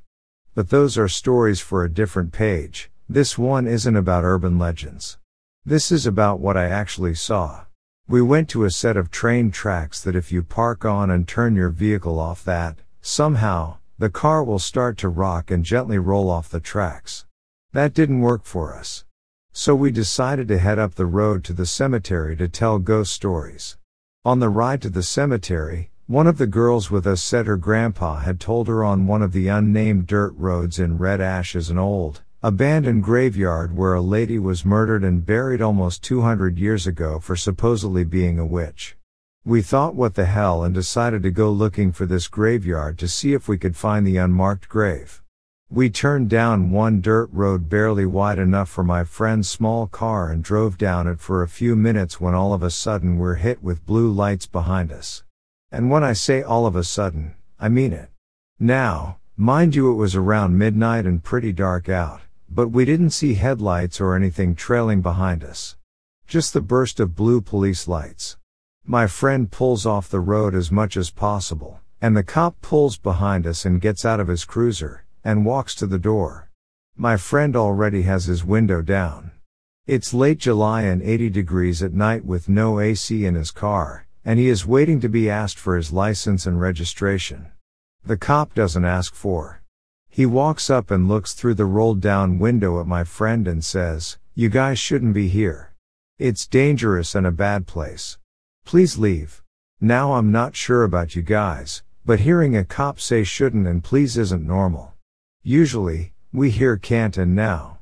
[0.54, 2.88] But those are stories for a different page.
[3.08, 5.18] This one isn't about urban legends.
[5.64, 7.64] This is about what I actually saw.
[8.06, 11.56] We went to a set of train tracks that if you park on and turn
[11.56, 16.48] your vehicle off that, somehow, the car will start to rock and gently roll off
[16.48, 17.26] the tracks.
[17.72, 19.04] That didn't work for us.
[19.52, 23.76] So we decided to head up the road to the cemetery to tell ghost stories.
[24.24, 28.18] On the ride to the cemetery, one of the girls with us said her grandpa
[28.18, 31.78] had told her on one of the unnamed dirt roads in Red Ash is an
[31.78, 37.36] old, Abandoned graveyard where a lady was murdered and buried almost 200 years ago for
[37.36, 38.96] supposedly being a witch.
[39.44, 43.34] We thought what the hell and decided to go looking for this graveyard to see
[43.34, 45.22] if we could find the unmarked grave.
[45.70, 50.42] We turned down one dirt road barely wide enough for my friend's small car and
[50.42, 53.86] drove down it for a few minutes when all of a sudden we're hit with
[53.86, 55.22] blue lights behind us.
[55.70, 58.10] And when I say all of a sudden, I mean it.
[58.58, 62.20] Now, mind you it was around midnight and pretty dark out
[62.52, 65.76] but we didn't see headlights or anything trailing behind us.
[66.26, 68.36] Just the burst of blue police lights.
[68.84, 73.46] My friend pulls off the road as much as possible, and the cop pulls behind
[73.46, 76.50] us and gets out of his cruiser, and walks to the door.
[76.96, 79.30] My friend already has his window down.
[79.86, 84.38] It's late July and 80 degrees at night with no AC in his car, and
[84.38, 87.46] he is waiting to be asked for his license and registration.
[88.04, 89.60] The cop doesn't ask for
[90.12, 94.18] he walks up and looks through the rolled down window at my friend and says,
[94.34, 95.72] You guys shouldn't be here.
[96.18, 98.18] It's dangerous and a bad place.
[98.64, 99.40] Please leave.
[99.80, 104.18] Now I'm not sure about you guys, but hearing a cop say shouldn't and please
[104.18, 104.94] isn't normal.
[105.42, 107.78] Usually, we hear can't and now.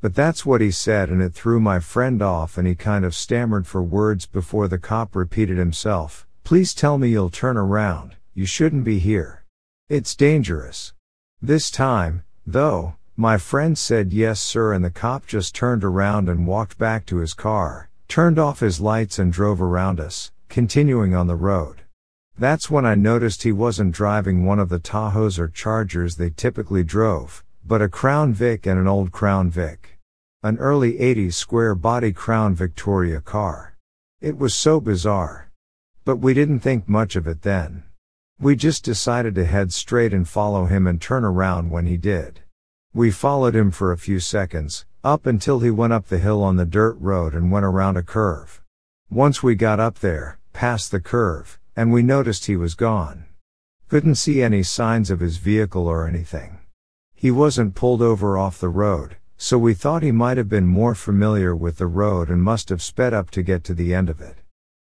[0.00, 3.14] But that's what he said and it threw my friend off and he kind of
[3.14, 8.44] stammered for words before the cop repeated himself, Please tell me you'll turn around, you
[8.44, 9.44] shouldn't be here.
[9.88, 10.94] It's dangerous.
[11.40, 16.46] This time, though, my friend said yes sir and the cop just turned around and
[16.46, 21.28] walked back to his car, turned off his lights and drove around us, continuing on
[21.28, 21.82] the road.
[22.38, 26.84] That's when I noticed he wasn't driving one of the Tahoes or Chargers they typically
[26.84, 29.98] drove, but a Crown Vic and an old Crown Vic.
[30.42, 33.78] An early 80s square body Crown Victoria car.
[34.20, 35.50] It was so bizarre.
[36.04, 37.84] But we didn't think much of it then.
[38.38, 42.40] We just decided to head straight and follow him and turn around when he did.
[42.92, 46.56] We followed him for a few seconds, up until he went up the hill on
[46.56, 48.62] the dirt road and went around a curve.
[49.08, 53.26] Once we got up there, past the curve, and we noticed he was gone.
[53.88, 56.58] Couldn't see any signs of his vehicle or anything.
[57.14, 60.94] He wasn't pulled over off the road, so we thought he might have been more
[60.94, 64.20] familiar with the road and must have sped up to get to the end of
[64.22, 64.38] it.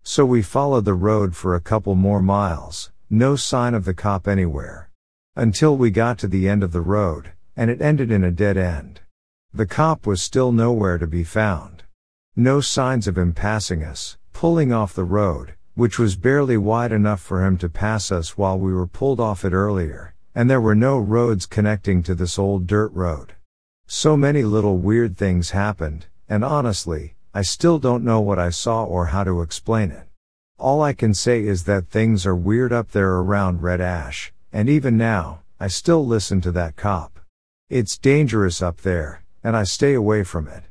[0.05, 4.28] So we followed the road for a couple more miles, no sign of the cop
[4.28, 4.89] anywhere.
[5.34, 8.57] Until we got to the end of the road, and it ended in a dead
[8.57, 9.01] end.
[9.53, 11.82] The cop was still nowhere to be found.
[12.37, 17.20] No signs of him passing us, pulling off the road, which was barely wide enough
[17.20, 20.74] for him to pass us while we were pulled off it earlier, and there were
[20.74, 23.35] no roads connecting to this old dirt road.
[23.87, 28.85] So many little weird things happened, and honestly, I still don't know what I saw
[28.85, 30.07] or how to explain it.
[30.59, 34.70] All I can say is that things are weird up there around Red Ash, and
[34.70, 37.20] even now, I still listen to that cop.
[37.68, 40.62] It's dangerous up there, and I stay away from it.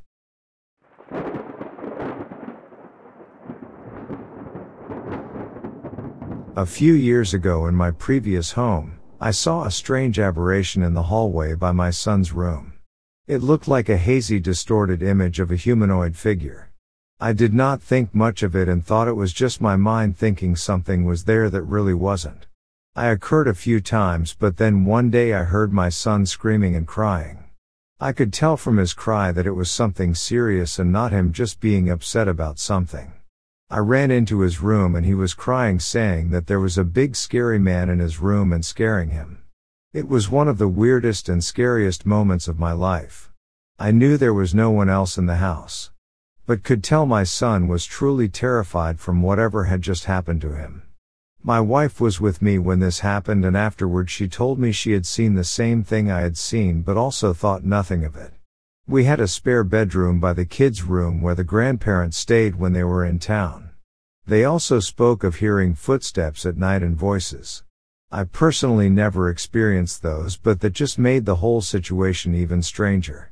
[6.57, 11.03] A few years ago in my previous home, I saw a strange aberration in the
[11.03, 12.71] hallway by my son's room.
[13.27, 16.71] It looked like a hazy distorted image of a humanoid figure.
[17.19, 20.55] I did not think much of it and thought it was just my mind thinking
[20.55, 22.47] something was there that really wasn't.
[22.95, 26.87] I occurred a few times but then one day I heard my son screaming and
[26.87, 27.43] crying.
[27.99, 31.59] I could tell from his cry that it was something serious and not him just
[31.59, 33.11] being upset about something.
[33.67, 37.15] I ran into his room and he was crying saying that there was a big
[37.15, 39.41] scary man in his room and scaring him.
[39.91, 43.31] It was one of the weirdest and scariest moments of my life.
[43.79, 45.89] I knew there was no one else in the house.
[46.45, 50.83] But could tell my son was truly terrified from whatever had just happened to him.
[51.41, 55.07] My wife was with me when this happened and afterward she told me she had
[55.07, 58.33] seen the same thing I had seen but also thought nothing of it.
[58.87, 62.83] We had a spare bedroom by the kids' room where the grandparents stayed when they
[62.83, 63.71] were in town.
[64.27, 67.63] They also spoke of hearing footsteps at night and voices.
[68.11, 73.31] I personally never experienced those, but that just made the whole situation even stranger.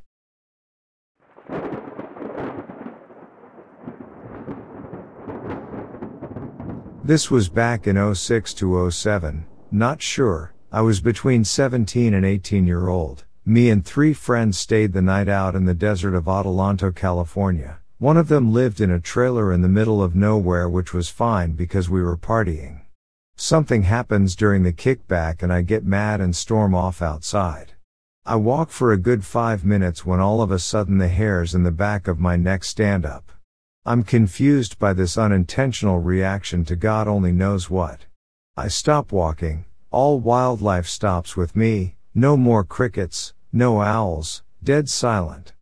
[7.03, 12.65] This was back in 06 to 07, not sure, I was between 17 and 18
[12.65, 13.25] year old.
[13.45, 17.79] Me and three friends stayed the night out in the desert of Adelanto, California.
[17.97, 21.51] One of them lived in a trailer in the middle of nowhere which was fine
[21.51, 22.83] because we were partying.
[23.35, 27.73] Something happens during the kickback and I get mad and storm off outside.
[28.25, 31.63] I walk for a good five minutes when all of a sudden the hairs in
[31.63, 33.29] the back of my neck stand up.
[33.85, 38.05] I'm confused by this unintentional reaction to God only knows what.
[38.55, 45.53] I stop walking, all wildlife stops with me, no more crickets, no owls, dead silent.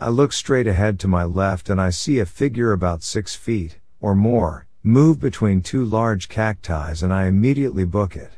[0.00, 3.78] I look straight ahead to my left and I see a figure about six feet,
[4.00, 8.32] or more, move between two large cacti and I immediately book it.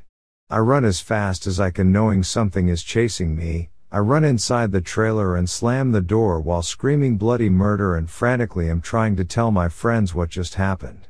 [0.50, 4.72] I run as fast as I can knowing something is chasing me, I run inside
[4.72, 9.24] the trailer and slam the door while screaming bloody murder and frantically am trying to
[9.24, 11.08] tell my friends what just happened.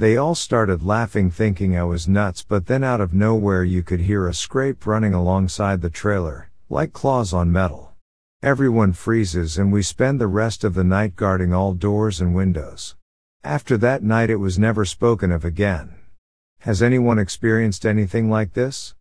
[0.00, 4.00] They all started laughing thinking I was nuts but then out of nowhere you could
[4.00, 7.92] hear a scrape running alongside the trailer, like claws on metal.
[8.42, 12.96] Everyone freezes and we spend the rest of the night guarding all doors and windows.
[13.44, 15.96] After that night it was never spoken of again.
[16.60, 18.94] Has anyone experienced anything like this?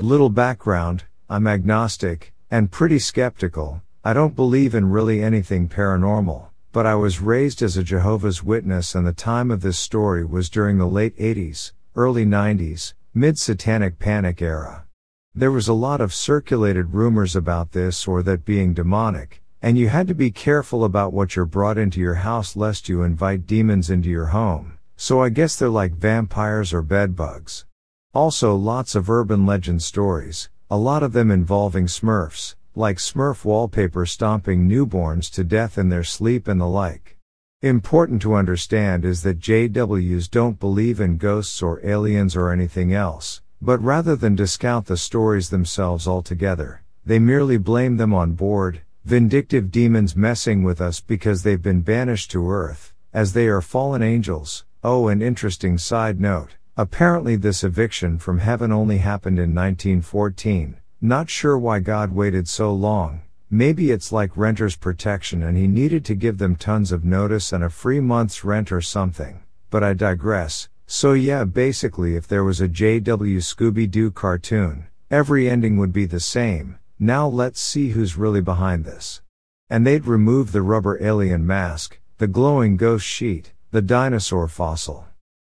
[0.00, 6.86] Little background, I'm agnostic, and pretty skeptical, I don't believe in really anything paranormal, but
[6.86, 10.78] I was raised as a Jehovah's Witness and the time of this story was during
[10.78, 14.86] the late 80s, early 90s, mid satanic panic era.
[15.34, 19.90] There was a lot of circulated rumors about this or that being demonic, and you
[19.90, 23.90] had to be careful about what you're brought into your house lest you invite demons
[23.90, 24.78] into your home.
[24.96, 27.66] So I guess they're like vampires or bedbugs.
[28.14, 34.06] Also lots of urban legend stories, a lot of them involving smurfs, like Smurf wallpaper
[34.06, 37.16] stomping newborns to death in their sleep and the like.
[37.62, 43.42] Important to understand is that JWs don't believe in ghosts or aliens or anything else,
[43.60, 49.70] but rather than discount the stories themselves altogether, they merely blame them on bored, vindictive
[49.70, 54.64] demons messing with us because they've been banished to earth, as they are fallen angels.
[54.82, 56.56] Oh, an interesting side note.
[56.78, 62.72] Apparently this eviction from heaven only happened in 1914, not sure why God waited so
[62.72, 63.22] long.
[63.50, 67.64] Maybe it's like renter's protection and he needed to give them tons of notice and
[67.64, 69.42] a free month's rent or something.
[69.70, 70.68] But I digress.
[70.86, 76.20] So yeah, basically if there was a JW Scooby-Doo cartoon, every ending would be the
[76.20, 76.78] same.
[76.98, 79.22] Now let's see who's really behind this.
[79.70, 85.06] And they'd remove the rubber alien mask, the glowing ghost sheet, the dinosaur fossil.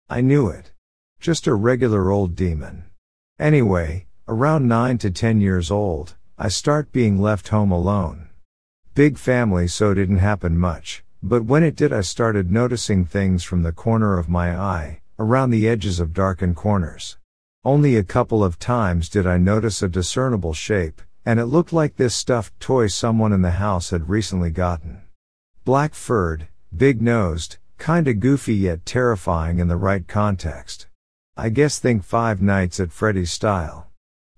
[0.09, 0.71] I knew it.
[1.19, 2.85] Just a regular old demon.
[3.39, 8.28] Anyway, Around 9 to 10 years old, I start being left home alone.
[8.93, 13.63] Big family so didn't happen much, but when it did I started noticing things from
[13.63, 17.17] the corner of my eye, around the edges of darkened corners.
[17.63, 21.95] Only a couple of times did I notice a discernible shape, and it looked like
[21.95, 25.03] this stuffed toy someone in the house had recently gotten.
[25.63, 30.88] Black furred, big nosed, kinda goofy yet terrifying in the right context.
[31.38, 33.86] I guess think Five Nights at Freddy's style.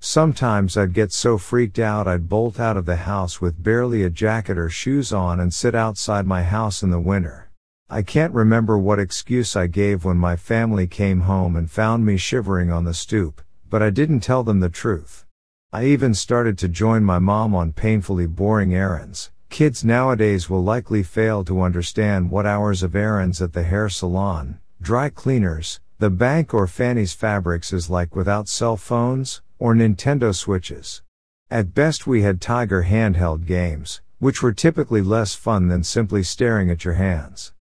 [0.02, 4.10] Sometimes I'd get so freaked out I'd bolt out of the house with barely a
[4.10, 7.52] jacket or shoes on and sit outside my house in the winter.
[7.90, 12.16] I can't remember what excuse I gave when my family came home and found me
[12.16, 15.26] shivering on the stoop, but I didn't tell them the truth.
[15.74, 19.32] I even started to join my mom on painfully boring errands.
[19.50, 24.60] Kids nowadays will likely fail to understand what hours of errands at the hair salon,
[24.82, 31.04] dry cleaners, the bank or Fanny's Fabrics is like without cell phones or Nintendo Switches.
[31.52, 36.70] At best we had Tiger handheld games, which were typically less fun than simply staring
[36.70, 37.54] at your hands.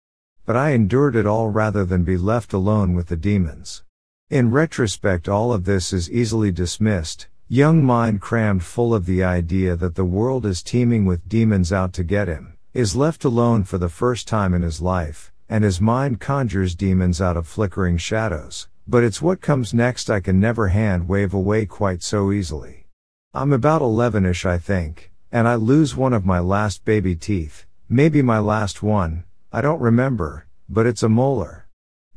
[0.46, 3.82] But I endured it all rather than be left alone with the demons.
[4.30, 9.74] In retrospect all of this is easily dismissed, young mind crammed full of the idea
[9.74, 13.78] that the world is teeming with demons out to get him, is left alone for
[13.78, 18.68] the first time in his life, and his mind conjures demons out of flickering shadows,
[18.90, 22.86] but it's what comes next I can never hand wave away quite so easily.
[23.34, 28.22] I'm about 11ish I think, and I lose one of my last baby teeth, maybe
[28.22, 31.68] my last one, I don't remember, but it's a molar.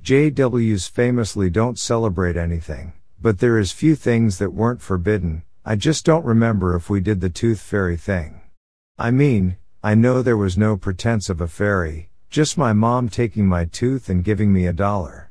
[0.02, 6.06] JWs famously don't celebrate anything, but there is few things that weren't forbidden, I just
[6.06, 8.40] don't remember if we did the tooth fairy thing.
[8.98, 13.46] I mean, I know there was no pretense of a fairy, just my mom taking
[13.46, 15.31] my tooth and giving me a dollar.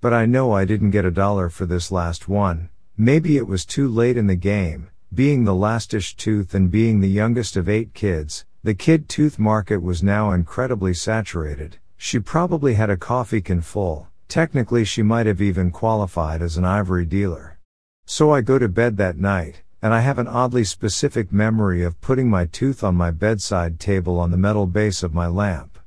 [0.00, 2.68] But I know I didn't get a dollar for this last one.
[2.96, 7.08] Maybe it was too late in the game, being the lastish tooth and being the
[7.08, 11.78] youngest of eight kids, the kid tooth market was now incredibly saturated.
[11.96, 14.08] She probably had a coffee can full.
[14.28, 17.58] Technically she might have even qualified as an ivory dealer.
[18.04, 22.00] So I go to bed that night, and I have an oddly specific memory of
[22.00, 25.78] putting my tooth on my bedside table on the metal base of my lamp.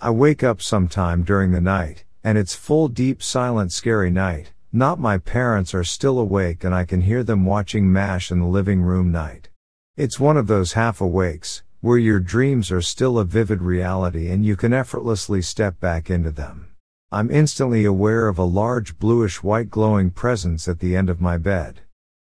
[0.00, 4.52] I wake up sometime during the night, and it's full deep silent scary night.
[4.72, 8.46] Not my parents are still awake and I can hear them watching MASH in the
[8.46, 9.50] living room night.
[9.96, 14.44] It's one of those half awakes, where your dreams are still a vivid reality and
[14.44, 16.70] you can effortlessly step back into them.
[17.12, 21.36] I'm instantly aware of a large bluish white glowing presence at the end of my
[21.36, 21.82] bed.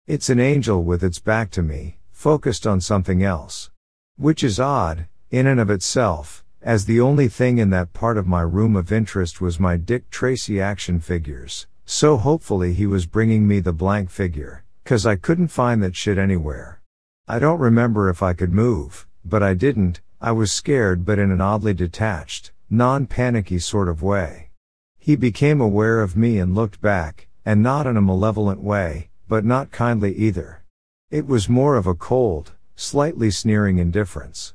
[0.06, 3.70] It's an angel with its back to me, focused on something else.
[4.16, 8.26] Which is odd, in and of itself, as the only thing in that part of
[8.26, 13.46] my room of interest was my Dick Tracy action figures, so hopefully he was bringing
[13.46, 16.80] me the blank figure, cause I couldn't find that shit anywhere.
[17.26, 21.30] I don't remember if I could move, but I didn't, I was scared but in
[21.30, 24.50] an oddly detached, non-panicky sort of way.
[24.98, 29.44] He became aware of me and looked back, and not in a malevolent way, but
[29.44, 30.64] not kindly either.
[31.10, 34.54] It was more of a cold, slightly sneering indifference.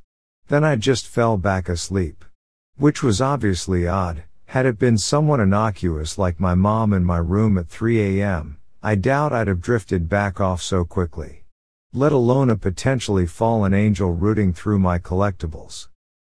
[0.54, 2.24] Then I just fell back asleep.
[2.78, 7.58] Which was obviously odd, had it been someone innocuous like my mom in my room
[7.58, 11.46] at 3 a.m., I doubt I'd have drifted back off so quickly.
[11.92, 15.88] Let alone a potentially fallen angel rooting through my collectibles.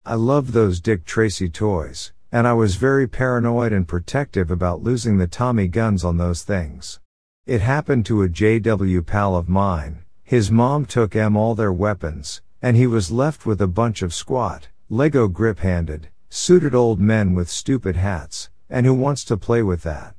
[0.05, 5.17] I loved those Dick Tracy toys, and I was very paranoid and protective about losing
[5.17, 6.99] the Tommy guns on those things.
[7.47, 12.43] It happened to a JW pal of mine, his mom took M all their weapons,
[12.61, 17.33] and he was left with a bunch of squat, Lego grip handed, suited old men
[17.33, 20.15] with stupid hats, and who wants to play with that?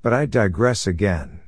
[0.00, 1.40] But I digress again.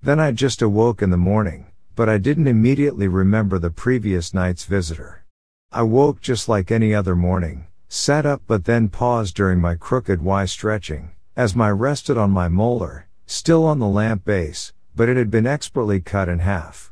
[0.00, 4.64] Then I just awoke in the morning, but I didn't immediately remember the previous night's
[4.64, 5.24] visitor.
[5.70, 10.22] I woke just like any other morning, sat up but then paused during my crooked
[10.22, 15.16] Y stretching, as my rested on my molar, still on the lamp base, but it
[15.16, 16.91] had been expertly cut in half.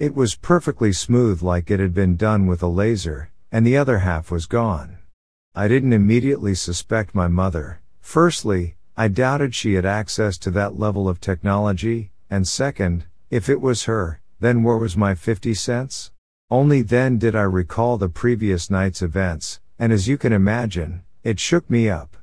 [0.00, 3.98] It was perfectly smooth like it had been done with a laser, and the other
[3.98, 4.96] half was gone.
[5.54, 7.82] I didn't immediately suspect my mother.
[8.00, 13.60] Firstly, I doubted she had access to that level of technology, and second, if it
[13.60, 16.12] was her, then where was my 50 cents?
[16.50, 21.38] Only then did I recall the previous night's events, and as you can imagine, it
[21.38, 22.16] shook me up.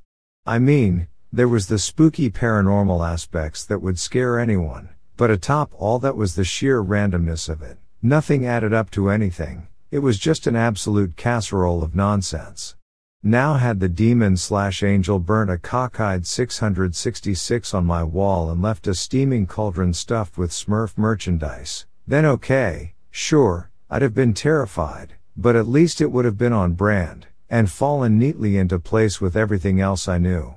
[0.48, 4.90] I mean, there was the spooky paranormal aspects that would scare anyone.
[5.18, 7.80] But atop all that was the sheer randomness of it.
[8.04, 9.68] Nothing added up to anything.
[9.90, 12.76] It was just an absolute casserole of nonsense.
[13.24, 18.86] Now had the demon slash angel burnt a cockeyed 666 on my wall and left
[18.86, 25.56] a steaming cauldron stuffed with smurf merchandise, then okay, sure, I'd have been terrified, but
[25.56, 29.82] at least it would have been on brand, and fallen neatly into place with everything
[29.82, 30.54] else I knew.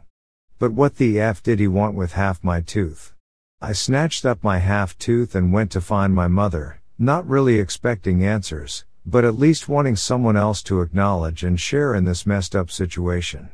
[0.58, 3.14] But what the F did he want with half my tooth?
[3.62, 8.24] I snatched up my half tooth and went to find my mother, not really expecting
[8.24, 12.70] answers, but at least wanting someone else to acknowledge and share in this messed up
[12.70, 13.50] situation.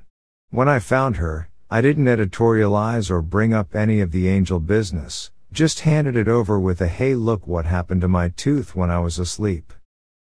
[0.50, 5.32] When I found her, I didn't editorialize or bring up any of the angel business,
[5.50, 9.00] just handed it over with a hey look what happened to my tooth when I
[9.00, 9.72] was asleep.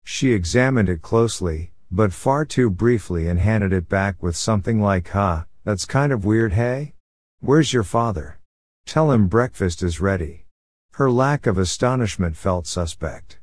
[0.04, 5.10] She examined it closely, but far too briefly and handed it back with something like,
[5.10, 6.96] huh, That's kind of weird, hey?
[7.40, 8.40] Where's your father?
[8.86, 10.46] Tell him breakfast is ready.
[10.94, 13.40] Her lack of astonishment felt suspect.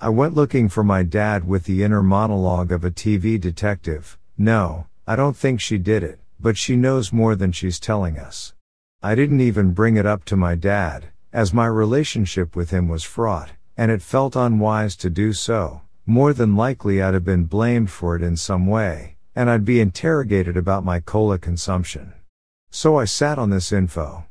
[0.00, 4.18] I went looking for my dad with the inner monologue of a TV detective.
[4.36, 8.54] No, I don't think she did it, but she knows more than she's telling us.
[9.02, 13.04] I didn't even bring it up to my dad, as my relationship with him was
[13.04, 15.82] fraught, and it felt unwise to do so.
[16.06, 19.80] More than likely I'd have been blamed for it in some way, and I'd be
[19.80, 22.14] interrogated about my cola consumption.
[22.70, 24.24] So I sat on this info.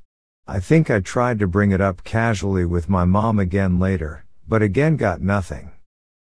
[0.48, 4.62] I think I tried to bring it up casually with my mom again later, but
[4.62, 5.72] again got nothing.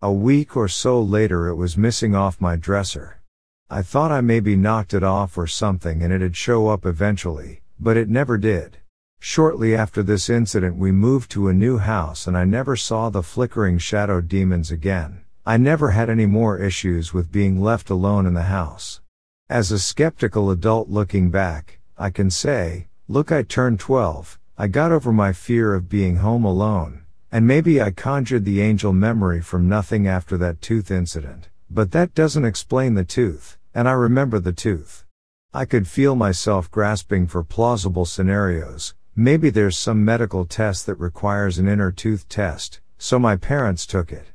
[0.02, 3.22] A week or so later it was missing off my dresser.
[3.70, 7.96] I thought I maybe knocked it off or something and it'd show up eventually, but
[7.96, 8.76] it never did.
[9.20, 13.22] Shortly after this incident we moved to a new house and I never saw the
[13.22, 15.24] flickering shadow demons again.
[15.46, 19.00] I never had any more issues with being left alone in the house.
[19.48, 24.92] As a skeptical adult looking back, I can say, look I turned 12, I got
[24.92, 27.02] over my fear of being home alone,
[27.32, 31.48] and maybe I conjured the angel memory from nothing after that tooth incident.
[31.68, 35.06] But that doesn't explain the tooth, and I remember the tooth.
[35.52, 38.94] I could feel myself grasping for plausible scenarios.
[39.16, 44.12] Maybe there's some medical test that requires an inner tooth test, so my parents took
[44.12, 44.26] it.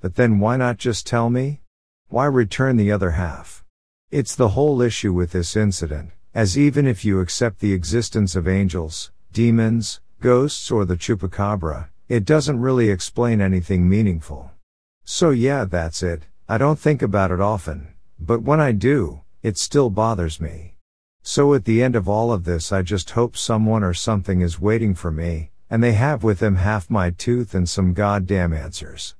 [0.00, 1.60] But then why not just tell me?
[2.08, 3.66] Why return the other half?
[4.10, 8.48] It's the whole issue with this incident, as even if you accept the existence of
[8.48, 14.50] angels, demons, ghosts or the chupacabra, it doesn't really explain anything meaningful.
[15.04, 16.24] So yeah, that's it.
[16.48, 20.74] I don't think about it often, but when I do, it still bothers me.
[21.22, 24.60] So at the end of all of this, I just hope someone or something is
[24.60, 29.14] waiting for me, and they have with them half my tooth and some goddamn answers.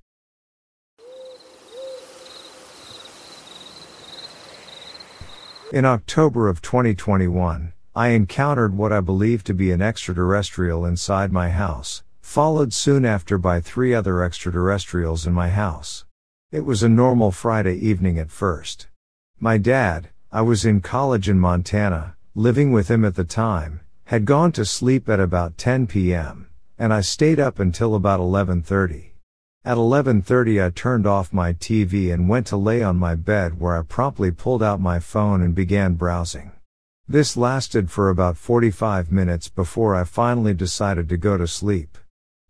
[5.75, 11.51] In October of 2021, I encountered what I believe to be an extraterrestrial inside my
[11.51, 16.05] house, followed soon after by three other extraterrestrials in my house.
[16.53, 18.87] It was a normal Friday evening at first.
[19.41, 24.27] My dad, I was in college in Montana, living with him at the time, had
[24.27, 29.14] gone to sleep at about 10 p.m., and I stayed up until about 11:30.
[29.67, 33.79] At 11:30 I turned off my TV and went to lay on my bed where
[33.79, 36.53] I promptly pulled out my phone and began browsing.
[37.09, 41.97] This lasted for about 45 minutes before I finally decided to go to sleep.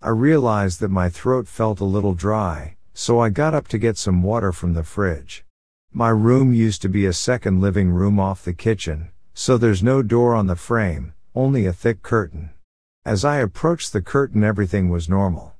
[0.03, 3.97] I realized that my throat felt a little dry, so I got up to get
[3.97, 5.45] some water from the fridge.
[5.93, 10.03] My room used to be a second living room off the kitchen, so there's no
[10.03, 12.51] door on the frame, only a thick curtain.
[13.05, 15.54] As I approached the curtain everything was normal.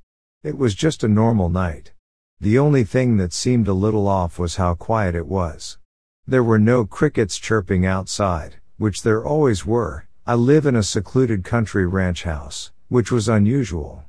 [0.45, 1.95] It was just a normal night.
[2.39, 5.79] The only thing that seemed a little off was how quiet it was.
[6.27, 10.07] There were no crickets chirping outside, which there always were.
[10.27, 14.05] I live in a secluded country ranch house, which was unusual.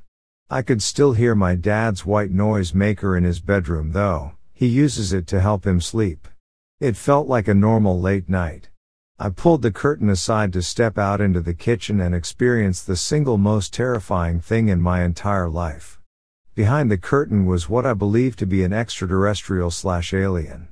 [0.50, 5.14] I could still hear my dad's white noise maker in his bedroom though, he uses
[5.14, 6.28] it to help him sleep.
[6.80, 8.68] It felt like a normal late night.
[9.18, 13.38] I pulled the curtain aside to step out into the kitchen and experience the single
[13.38, 15.98] most terrifying thing in my entire life.
[16.56, 20.68] Behind the curtain was what I believed to be an extraterrestrial slash alien.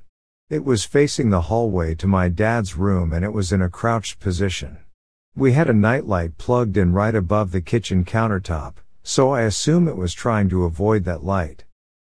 [0.48, 4.18] It was facing the hallway to my dad's room and it was in a crouched
[4.18, 4.78] position.
[5.36, 9.98] We had a nightlight plugged in right above the kitchen countertop, so I assume it
[9.98, 11.64] was trying to avoid that light.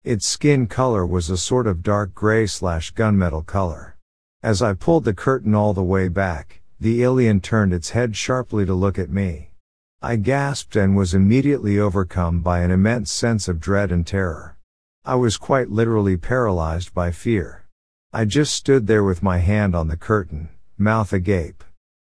[0.05, 3.97] Its skin color was a sort of dark gray slash gunmetal color.
[4.41, 8.65] As I pulled the curtain all the way back, the alien turned its head sharply
[8.65, 9.49] to look at me.
[10.01, 14.57] I gasped and was immediately overcome by an immense sense of dread and terror.
[15.03, 17.65] I was quite literally paralyzed by fear.
[18.13, 21.63] I just stood there with my hand on the curtain, mouth agape.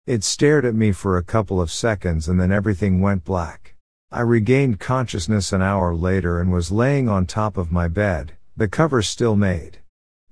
[0.07, 3.75] It stared at me for a couple of seconds and then everything went black.
[4.11, 8.69] I regained consciousness an hour later and was laying on top of my bed, the
[8.69, 9.79] covers still made.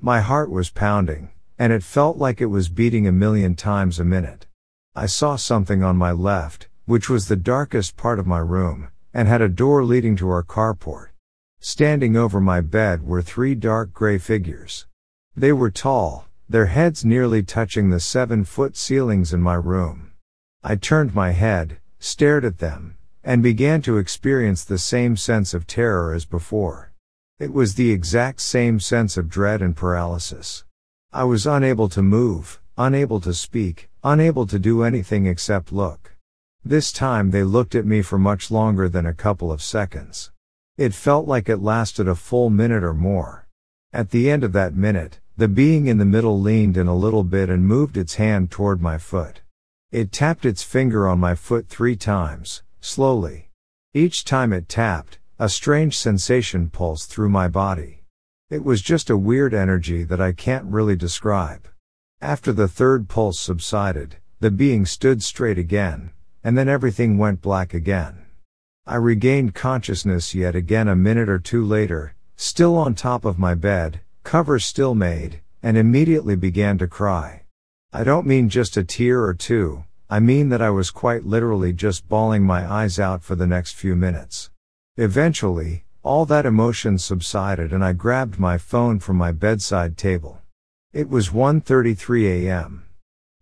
[0.00, 4.04] My heart was pounding, and it felt like it was beating a million times a
[4.04, 4.46] minute.
[4.94, 9.26] I saw something on my left, which was the darkest part of my room, and
[9.26, 11.08] had a door leading to our carport.
[11.58, 14.86] Standing over my bed were three dark gray figures.
[15.34, 20.12] They were tall, their heads nearly touching the seven foot ceilings in my room.
[20.62, 25.66] I turned my head, stared at them, and began to experience the same sense of
[25.66, 26.92] terror as before.
[27.38, 30.64] It was the exact same sense of dread and paralysis.
[31.10, 36.11] I was unable to move, unable to speak, unable to do anything except look.
[36.64, 40.30] This time they looked at me for much longer than a couple of seconds.
[40.76, 43.48] It felt like it lasted a full minute or more.
[43.92, 47.24] At the end of that minute, the being in the middle leaned in a little
[47.24, 49.40] bit and moved its hand toward my foot.
[49.90, 53.50] It tapped its finger on my foot three times, slowly.
[53.92, 58.04] Each time it tapped, a strange sensation pulsed through my body.
[58.50, 61.66] It was just a weird energy that I can't really describe.
[62.20, 66.12] After the third pulse subsided, the being stood straight again,
[66.44, 68.24] and then everything went black again.
[68.86, 73.54] I regained consciousness yet again a minute or two later, still on top of my
[73.54, 77.42] bed, covers still made, and immediately began to cry.
[77.92, 81.72] I don't mean just a tear or two, I mean that I was quite literally
[81.72, 84.50] just bawling my eyes out for the next few minutes.
[84.96, 90.42] Eventually, all that emotion subsided and I grabbed my phone from my bedside table.
[90.92, 92.84] It was 1.33 a.m.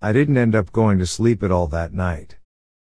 [0.02, 2.36] I didn't end up going to sleep at all that night.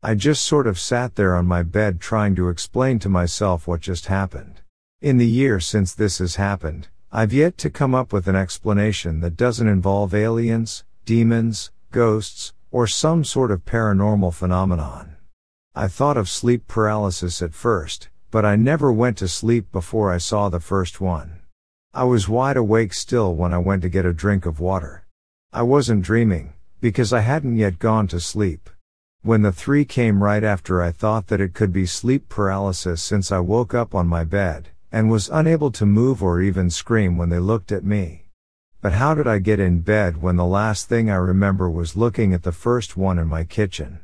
[0.03, 3.81] I just sort of sat there on my bed trying to explain to myself what
[3.81, 4.61] just happened.
[5.01, 9.21] In the year since this has happened, I've yet to come up with an explanation
[9.21, 15.15] that doesn't involve aliens, demons, ghosts, or some sort of paranormal phenomenon.
[15.73, 20.19] I thought of sleep paralysis at first, but I never went to sleep before I
[20.19, 21.41] saw the first one.
[21.91, 25.07] I was wide awake still when I went to get a drink of water.
[25.51, 28.69] I wasn't dreaming, because I hadn't yet gone to sleep.
[29.23, 33.31] When the three came right after I thought that it could be sleep paralysis since
[33.31, 37.29] I woke up on my bed, and was unable to move or even scream when
[37.29, 38.25] they looked at me.
[38.81, 42.33] But how did I get in bed when the last thing I remember was looking
[42.33, 43.99] at the first one in my kitchen?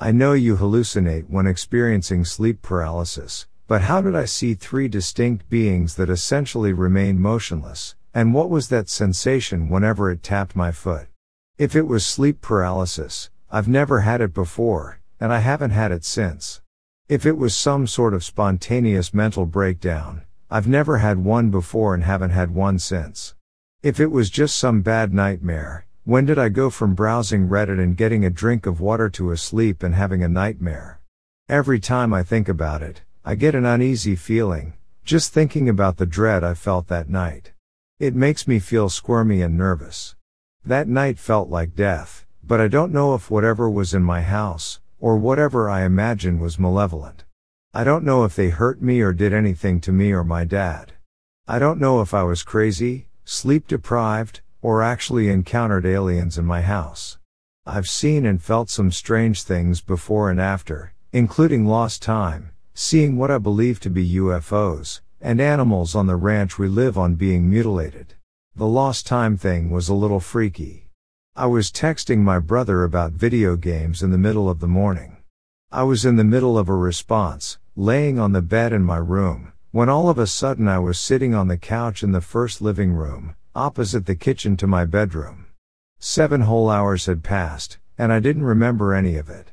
[0.00, 5.50] I know you hallucinate when experiencing sleep paralysis, but how did I see three distinct
[5.50, 11.08] beings that essentially remained motionless, and what was that sensation whenever it tapped my foot?
[11.58, 16.06] If it was sleep paralysis, I've never had it before, and I haven't had it
[16.06, 16.62] since.
[17.06, 22.02] If it was some sort of spontaneous mental breakdown, I've never had one before and
[22.02, 23.34] haven't had one since.
[23.82, 27.94] If it was just some bad nightmare, when did I go from browsing Reddit and
[27.94, 31.02] getting a drink of water to asleep and having a nightmare?
[31.46, 34.72] Every time I think about it, I get an uneasy feeling,
[35.04, 37.52] just thinking about the dread I felt that night.
[37.98, 40.16] It makes me feel squirmy and nervous.
[40.64, 44.80] That night felt like death, but I don't know if whatever was in my house,
[45.00, 47.24] or whatever I imagined was malevolent.
[47.74, 50.92] I don't know if they hurt me or did anything to me or my dad.
[51.48, 56.62] I don't know if I was crazy, sleep deprived, or actually encountered aliens in my
[56.62, 57.18] house.
[57.66, 63.30] I've seen and felt some strange things before and after, including lost time, seeing what
[63.30, 68.14] I believe to be UFOs, and animals on the ranch we live on being mutilated.
[68.54, 70.81] The lost time thing was a little freaky.
[71.34, 75.16] I was texting my brother about video games in the middle of the morning.
[75.70, 79.54] I was in the middle of a response, laying on the bed in my room,
[79.70, 82.92] when all of a sudden I was sitting on the couch in the first living
[82.92, 85.46] room, opposite the kitchen to my bedroom.
[85.98, 89.52] Seven whole hours had passed, and I didn't remember any of it.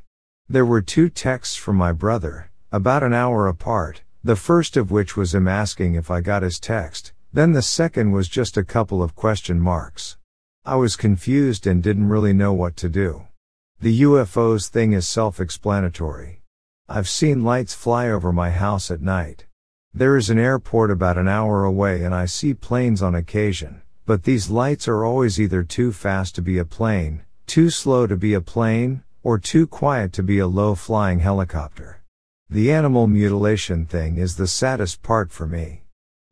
[0.49, 5.15] There were two texts from my brother, about an hour apart, the first of which
[5.15, 9.01] was him asking if I got his text, then the second was just a couple
[9.01, 10.17] of question marks.
[10.69, 13.25] I was confused and didn't really know what to do.
[13.81, 16.43] The UFOs thing is self-explanatory.
[16.87, 19.47] I've seen lights fly over my house at night.
[19.95, 24.25] There is an airport about an hour away and I see planes on occasion, but
[24.25, 28.35] these lights are always either too fast to be a plane, too slow to be
[28.35, 32.03] a plane, or too quiet to be a low flying helicopter.
[32.47, 35.81] The animal mutilation thing is the saddest part for me.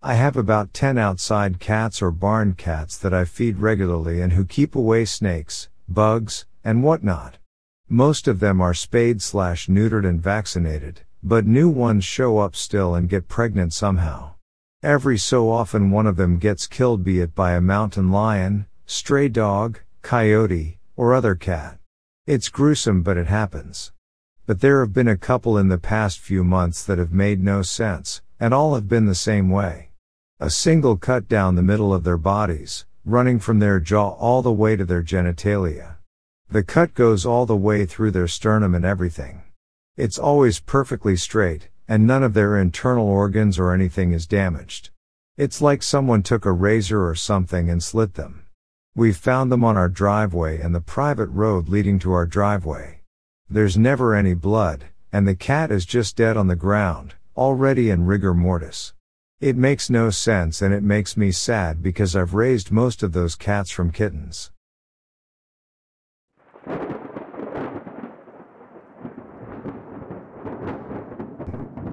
[0.04, 4.46] I have about 10 outside cats or barn cats that I feed regularly and who
[4.46, 7.40] keep away snakes, bugs, and whatnot.
[7.90, 12.94] Most of them are spayed slash neutered and vaccinated, but new ones show up still
[12.94, 14.36] and get pregnant somehow.
[14.84, 19.30] Every so often one of them gets killed be it by a mountain lion, stray
[19.30, 21.80] dog, coyote, or other cat.
[22.28, 23.92] It's gruesome but it happens.
[24.46, 27.64] But there have been a couple in the past few months that have made no
[27.64, 29.87] sense, and all have been the same way.
[30.40, 34.54] A single cut down the middle of their bodies, running from their jaw all the
[34.54, 35.96] way to their genitalia.
[36.48, 39.42] The cut goes all the way through their sternum and everything.
[39.96, 44.92] It's always perfectly straight, and none of their internal organs or anything is damaged.
[45.38, 48.46] It's like someone took a razor or something and slit them.
[48.96, 53.02] We've found them on our driveway and the private road leading to our driveway.
[53.50, 58.06] There's never any blood, and the cat is just dead on the ground, already in
[58.06, 58.94] rigor mortis.
[59.40, 63.36] It makes no sense and it makes me sad because I've raised most of those
[63.36, 64.50] cats from kittens.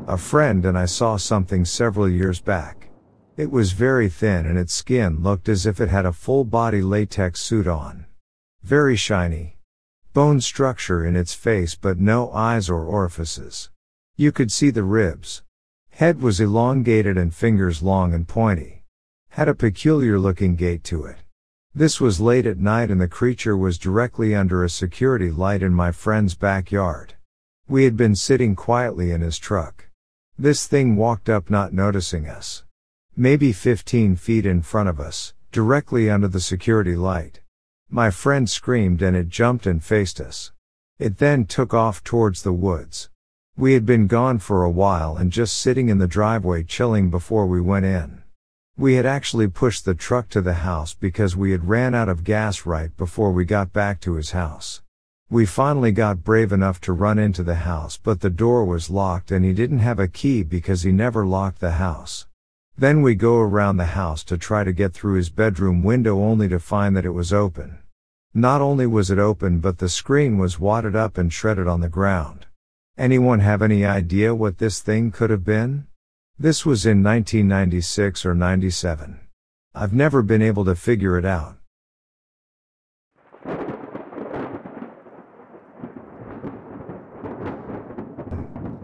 [0.09, 2.89] A friend and I saw something several years back.
[3.37, 6.81] It was very thin and its skin looked as if it had a full body
[6.81, 8.07] latex suit on.
[8.63, 9.59] Very shiny.
[10.15, 13.69] Bone structure in its face but no eyes or orifices.
[14.17, 15.44] You could see the ribs.
[15.99, 18.83] Head was elongated and fingers long and pointy.
[19.29, 21.19] Had a peculiar looking gait to it.
[21.73, 25.73] This was late at night and the creature was directly under a security light in
[25.73, 27.15] my friend's backyard.
[27.69, 29.89] We had been sitting quietly in his truck.
[30.37, 32.65] This thing walked up not noticing us.
[33.17, 37.41] Maybe 15 feet in front of us, directly under the security light.
[37.89, 40.51] My friend screamed and it jumped and faced us.
[40.99, 43.11] It then took off towards the woods.
[43.57, 47.47] We had been gone for a while and just sitting in the driveway chilling before
[47.47, 48.25] we went in.
[48.77, 52.25] We had actually pushed the truck to the house because we had ran out of
[52.25, 54.83] gas right before we got back to his house.
[55.31, 59.31] We finally got brave enough to run into the house but the door was locked
[59.31, 62.27] and he didn't have a key because he never locked the house.
[62.77, 66.49] Then we go around the house to try to get through his bedroom window only
[66.49, 67.79] to find that it was open.
[68.35, 71.89] Not only was it open but the screen was wadded up and shredded on the
[71.89, 72.44] ground.
[72.97, 75.89] Anyone have any idea what this thing could have been?
[76.39, 79.19] This was in 1996 or 97.
[79.75, 81.57] I've never been able to figure it out.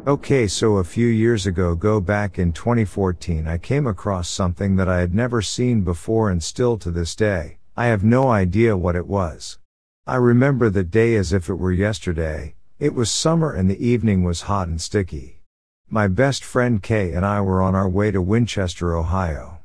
[0.08, 4.88] Okay, so a few years ago, go back in 2014, I came across something that
[4.88, 8.96] I had never seen before and still to this day, I have no idea what
[8.96, 9.60] it was.
[10.04, 14.24] I remember the day as if it were yesterday, it was summer and the evening
[14.24, 15.42] was hot and sticky.
[15.90, 19.58] My best friend Kay and I were on our way to Winchester, Ohio.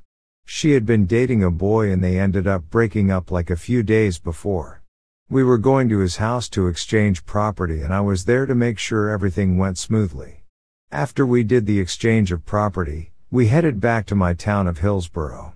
[0.43, 3.83] She had been dating a boy and they ended up breaking up like a few
[3.83, 4.83] days before.
[5.29, 8.77] We were going to his house to exchange property and I was there to make
[8.77, 10.43] sure everything went smoothly.
[10.91, 15.53] After we did the exchange of property, we headed back to my town of Hillsboro.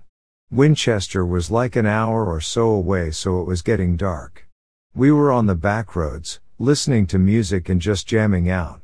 [0.50, 4.48] Winchester was like an hour or so away so it was getting dark.
[4.94, 8.82] We were on the back roads, listening to music and just jamming out.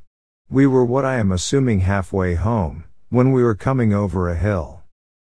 [0.48, 4.82] We were what I am assuming halfway home, when we were coming over a hill.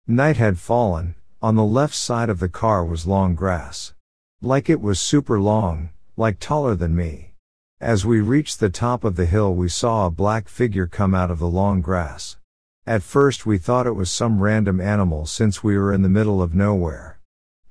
[0.08, 3.94] Night had fallen, on the left side of the car was long grass.
[4.42, 7.34] Like it was super long, like taller than me.
[7.80, 11.30] As we reached the top of the hill we saw a black figure come out
[11.30, 12.36] of the long grass.
[12.84, 16.42] At first we thought it was some random animal since we were in the middle
[16.42, 17.20] of nowhere.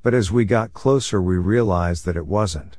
[0.04, 2.78] But as we got closer we realized that it wasn't.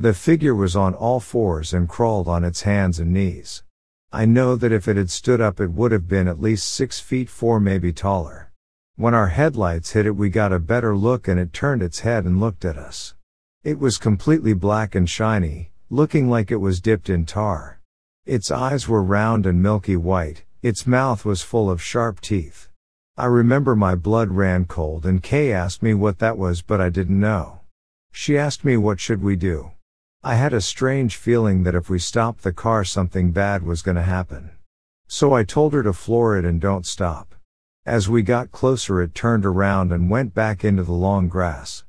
[0.00, 3.64] The figure was on all fours and crawled on its hands and knees.
[4.10, 6.98] I know that if it had stood up it would have been at least six
[6.98, 8.50] feet four maybe taller.
[8.96, 12.24] When our headlights hit it we got a better look and it turned its head
[12.24, 13.14] and looked at us.
[13.62, 17.82] It was completely black and shiny, looking like it was dipped in tar.
[18.24, 22.70] Its eyes were round and milky white, its mouth was full of sharp teeth.
[23.18, 26.88] I remember my blood ran cold and Kay asked me what that was but I
[26.88, 27.60] didn't know.
[28.12, 29.72] She asked me what should we do.
[30.22, 34.02] I had a strange feeling that if we stopped the car something bad was gonna
[34.02, 34.50] happen.
[35.06, 37.34] So I told her to floor it and don't stop.
[37.86, 41.84] As we got closer it turned around and went back into the long grass.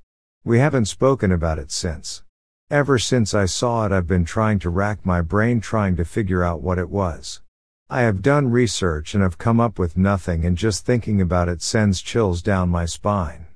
[0.45, 2.23] We haven't spoken about it since.
[2.69, 6.41] Ever since I saw it, I've been trying to rack my brain trying to figure
[6.41, 7.41] out what it was.
[7.89, 11.61] I have done research and have come up with nothing, and just thinking about it
[11.61, 13.47] sends chills down my spine.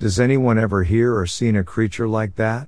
[0.00, 2.66] Does anyone ever hear or seen a creature like that?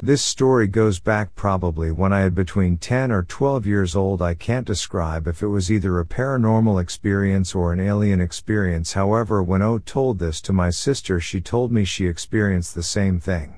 [0.00, 4.22] This story goes back probably when I had between 10 or 12 years old.
[4.22, 8.92] I can't describe if it was either a paranormal experience or an alien experience.
[8.92, 13.18] However, when O told this to my sister, she told me she experienced the same
[13.18, 13.56] thing.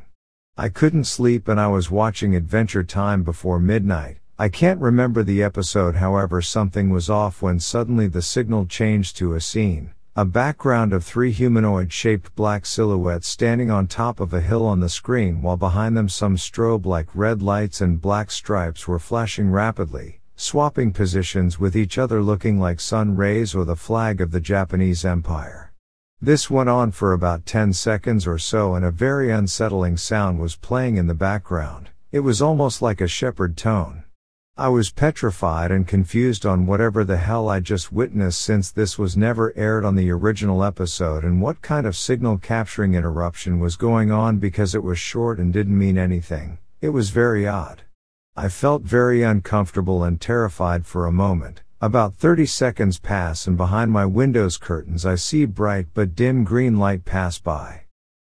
[0.57, 4.17] I couldn't sleep and I was watching Adventure Time before midnight.
[4.39, 9.35] I can't remember the episode, however, something was off when suddenly the signal changed to
[9.35, 9.93] a scene.
[10.17, 14.81] A background of three humanoid shaped black silhouettes standing on top of a hill on
[14.81, 19.53] the screen while behind them some strobe like red lights and black stripes were flashing
[19.53, 24.41] rapidly, swapping positions with each other looking like sun rays or the flag of the
[24.41, 25.73] Japanese Empire.
[26.21, 30.57] This went on for about 10 seconds or so and a very unsettling sound was
[30.57, 31.91] playing in the background.
[32.11, 34.03] It was almost like a Shepard tone.
[34.61, 39.17] I was petrified and confused on whatever the hell I just witnessed since this was
[39.17, 44.11] never aired on the original episode and what kind of signal capturing interruption was going
[44.13, 46.59] on because it was short and didn't mean anything.
[46.83, 47.85] It was very odd.
[48.37, 51.63] I felt very uncomfortable and terrified for a moment.
[51.81, 56.77] About 30 seconds pass and behind my window's curtains I see bright but dim green
[56.77, 57.80] light pass by.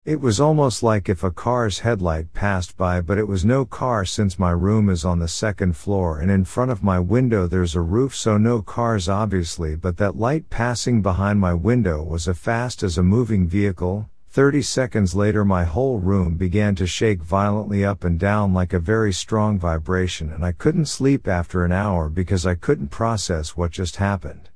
[0.05, 4.03] It was almost like if a car's headlight passed by, but it was no car
[4.03, 7.73] since my room is on the second floor and in front of my window there's
[7.73, 12.37] a roof, so no cars obviously, but that light passing behind my window was as
[12.37, 17.85] fast as a moving vehicle, Thirty seconds later, my whole room began to shake violently
[17.85, 22.09] up and down like a very strong vibration, and I couldn't sleep after an hour
[22.09, 24.49] because I couldn't process what just happened.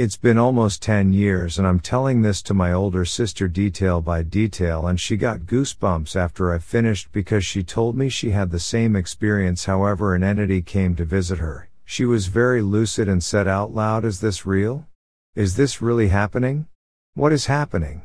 [0.00, 4.22] It's been almost 10 years and I'm telling this to my older sister detail by
[4.22, 8.58] detail and she got goosebumps after I finished because she told me she had the
[8.58, 11.68] same experience however an entity came to visit her.
[11.84, 14.88] She was very lucid and said out loud, is this real?
[15.34, 16.66] Is this really happening?
[17.12, 18.00] What is happening?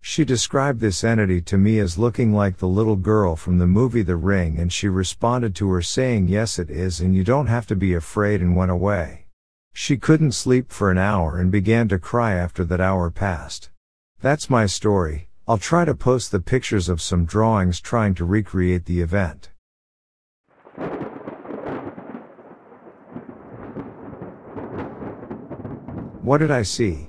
[0.00, 4.00] She described this entity to me as looking like the little girl from the movie
[4.00, 7.66] The Ring and she responded to her saying yes it is and you don't have
[7.66, 9.23] to be afraid and went away.
[9.76, 13.70] She couldn't sleep for an hour and began to cry after that hour passed.
[14.20, 15.28] That's my story.
[15.48, 19.50] I'll try to post the pictures of some drawings trying to recreate the event.
[26.22, 27.08] What did I see?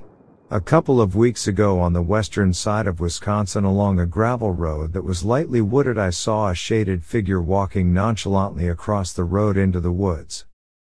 [0.49, 4.91] A couple of weeks ago on the western side of Wisconsin along a gravel road
[4.93, 9.79] that was lightly wooded I saw a shaded figure walking nonchalantly across the road into
[9.79, 10.45] the woods.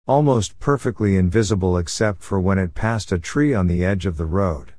[0.09, 4.25] Almost perfectly invisible except for when it passed a tree on the edge of the
[4.25, 4.73] road.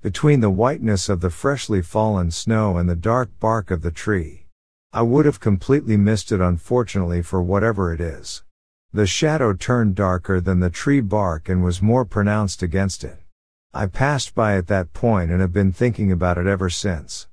[0.00, 4.46] Between the whiteness of the freshly fallen snow and the dark bark of the tree.
[4.90, 8.42] I would have completely missed it unfortunately for whatever it is.
[8.90, 13.18] The shadow turned darker than the tree bark and was more pronounced against it.
[13.74, 17.28] I passed by at that point and have been thinking about it ever since.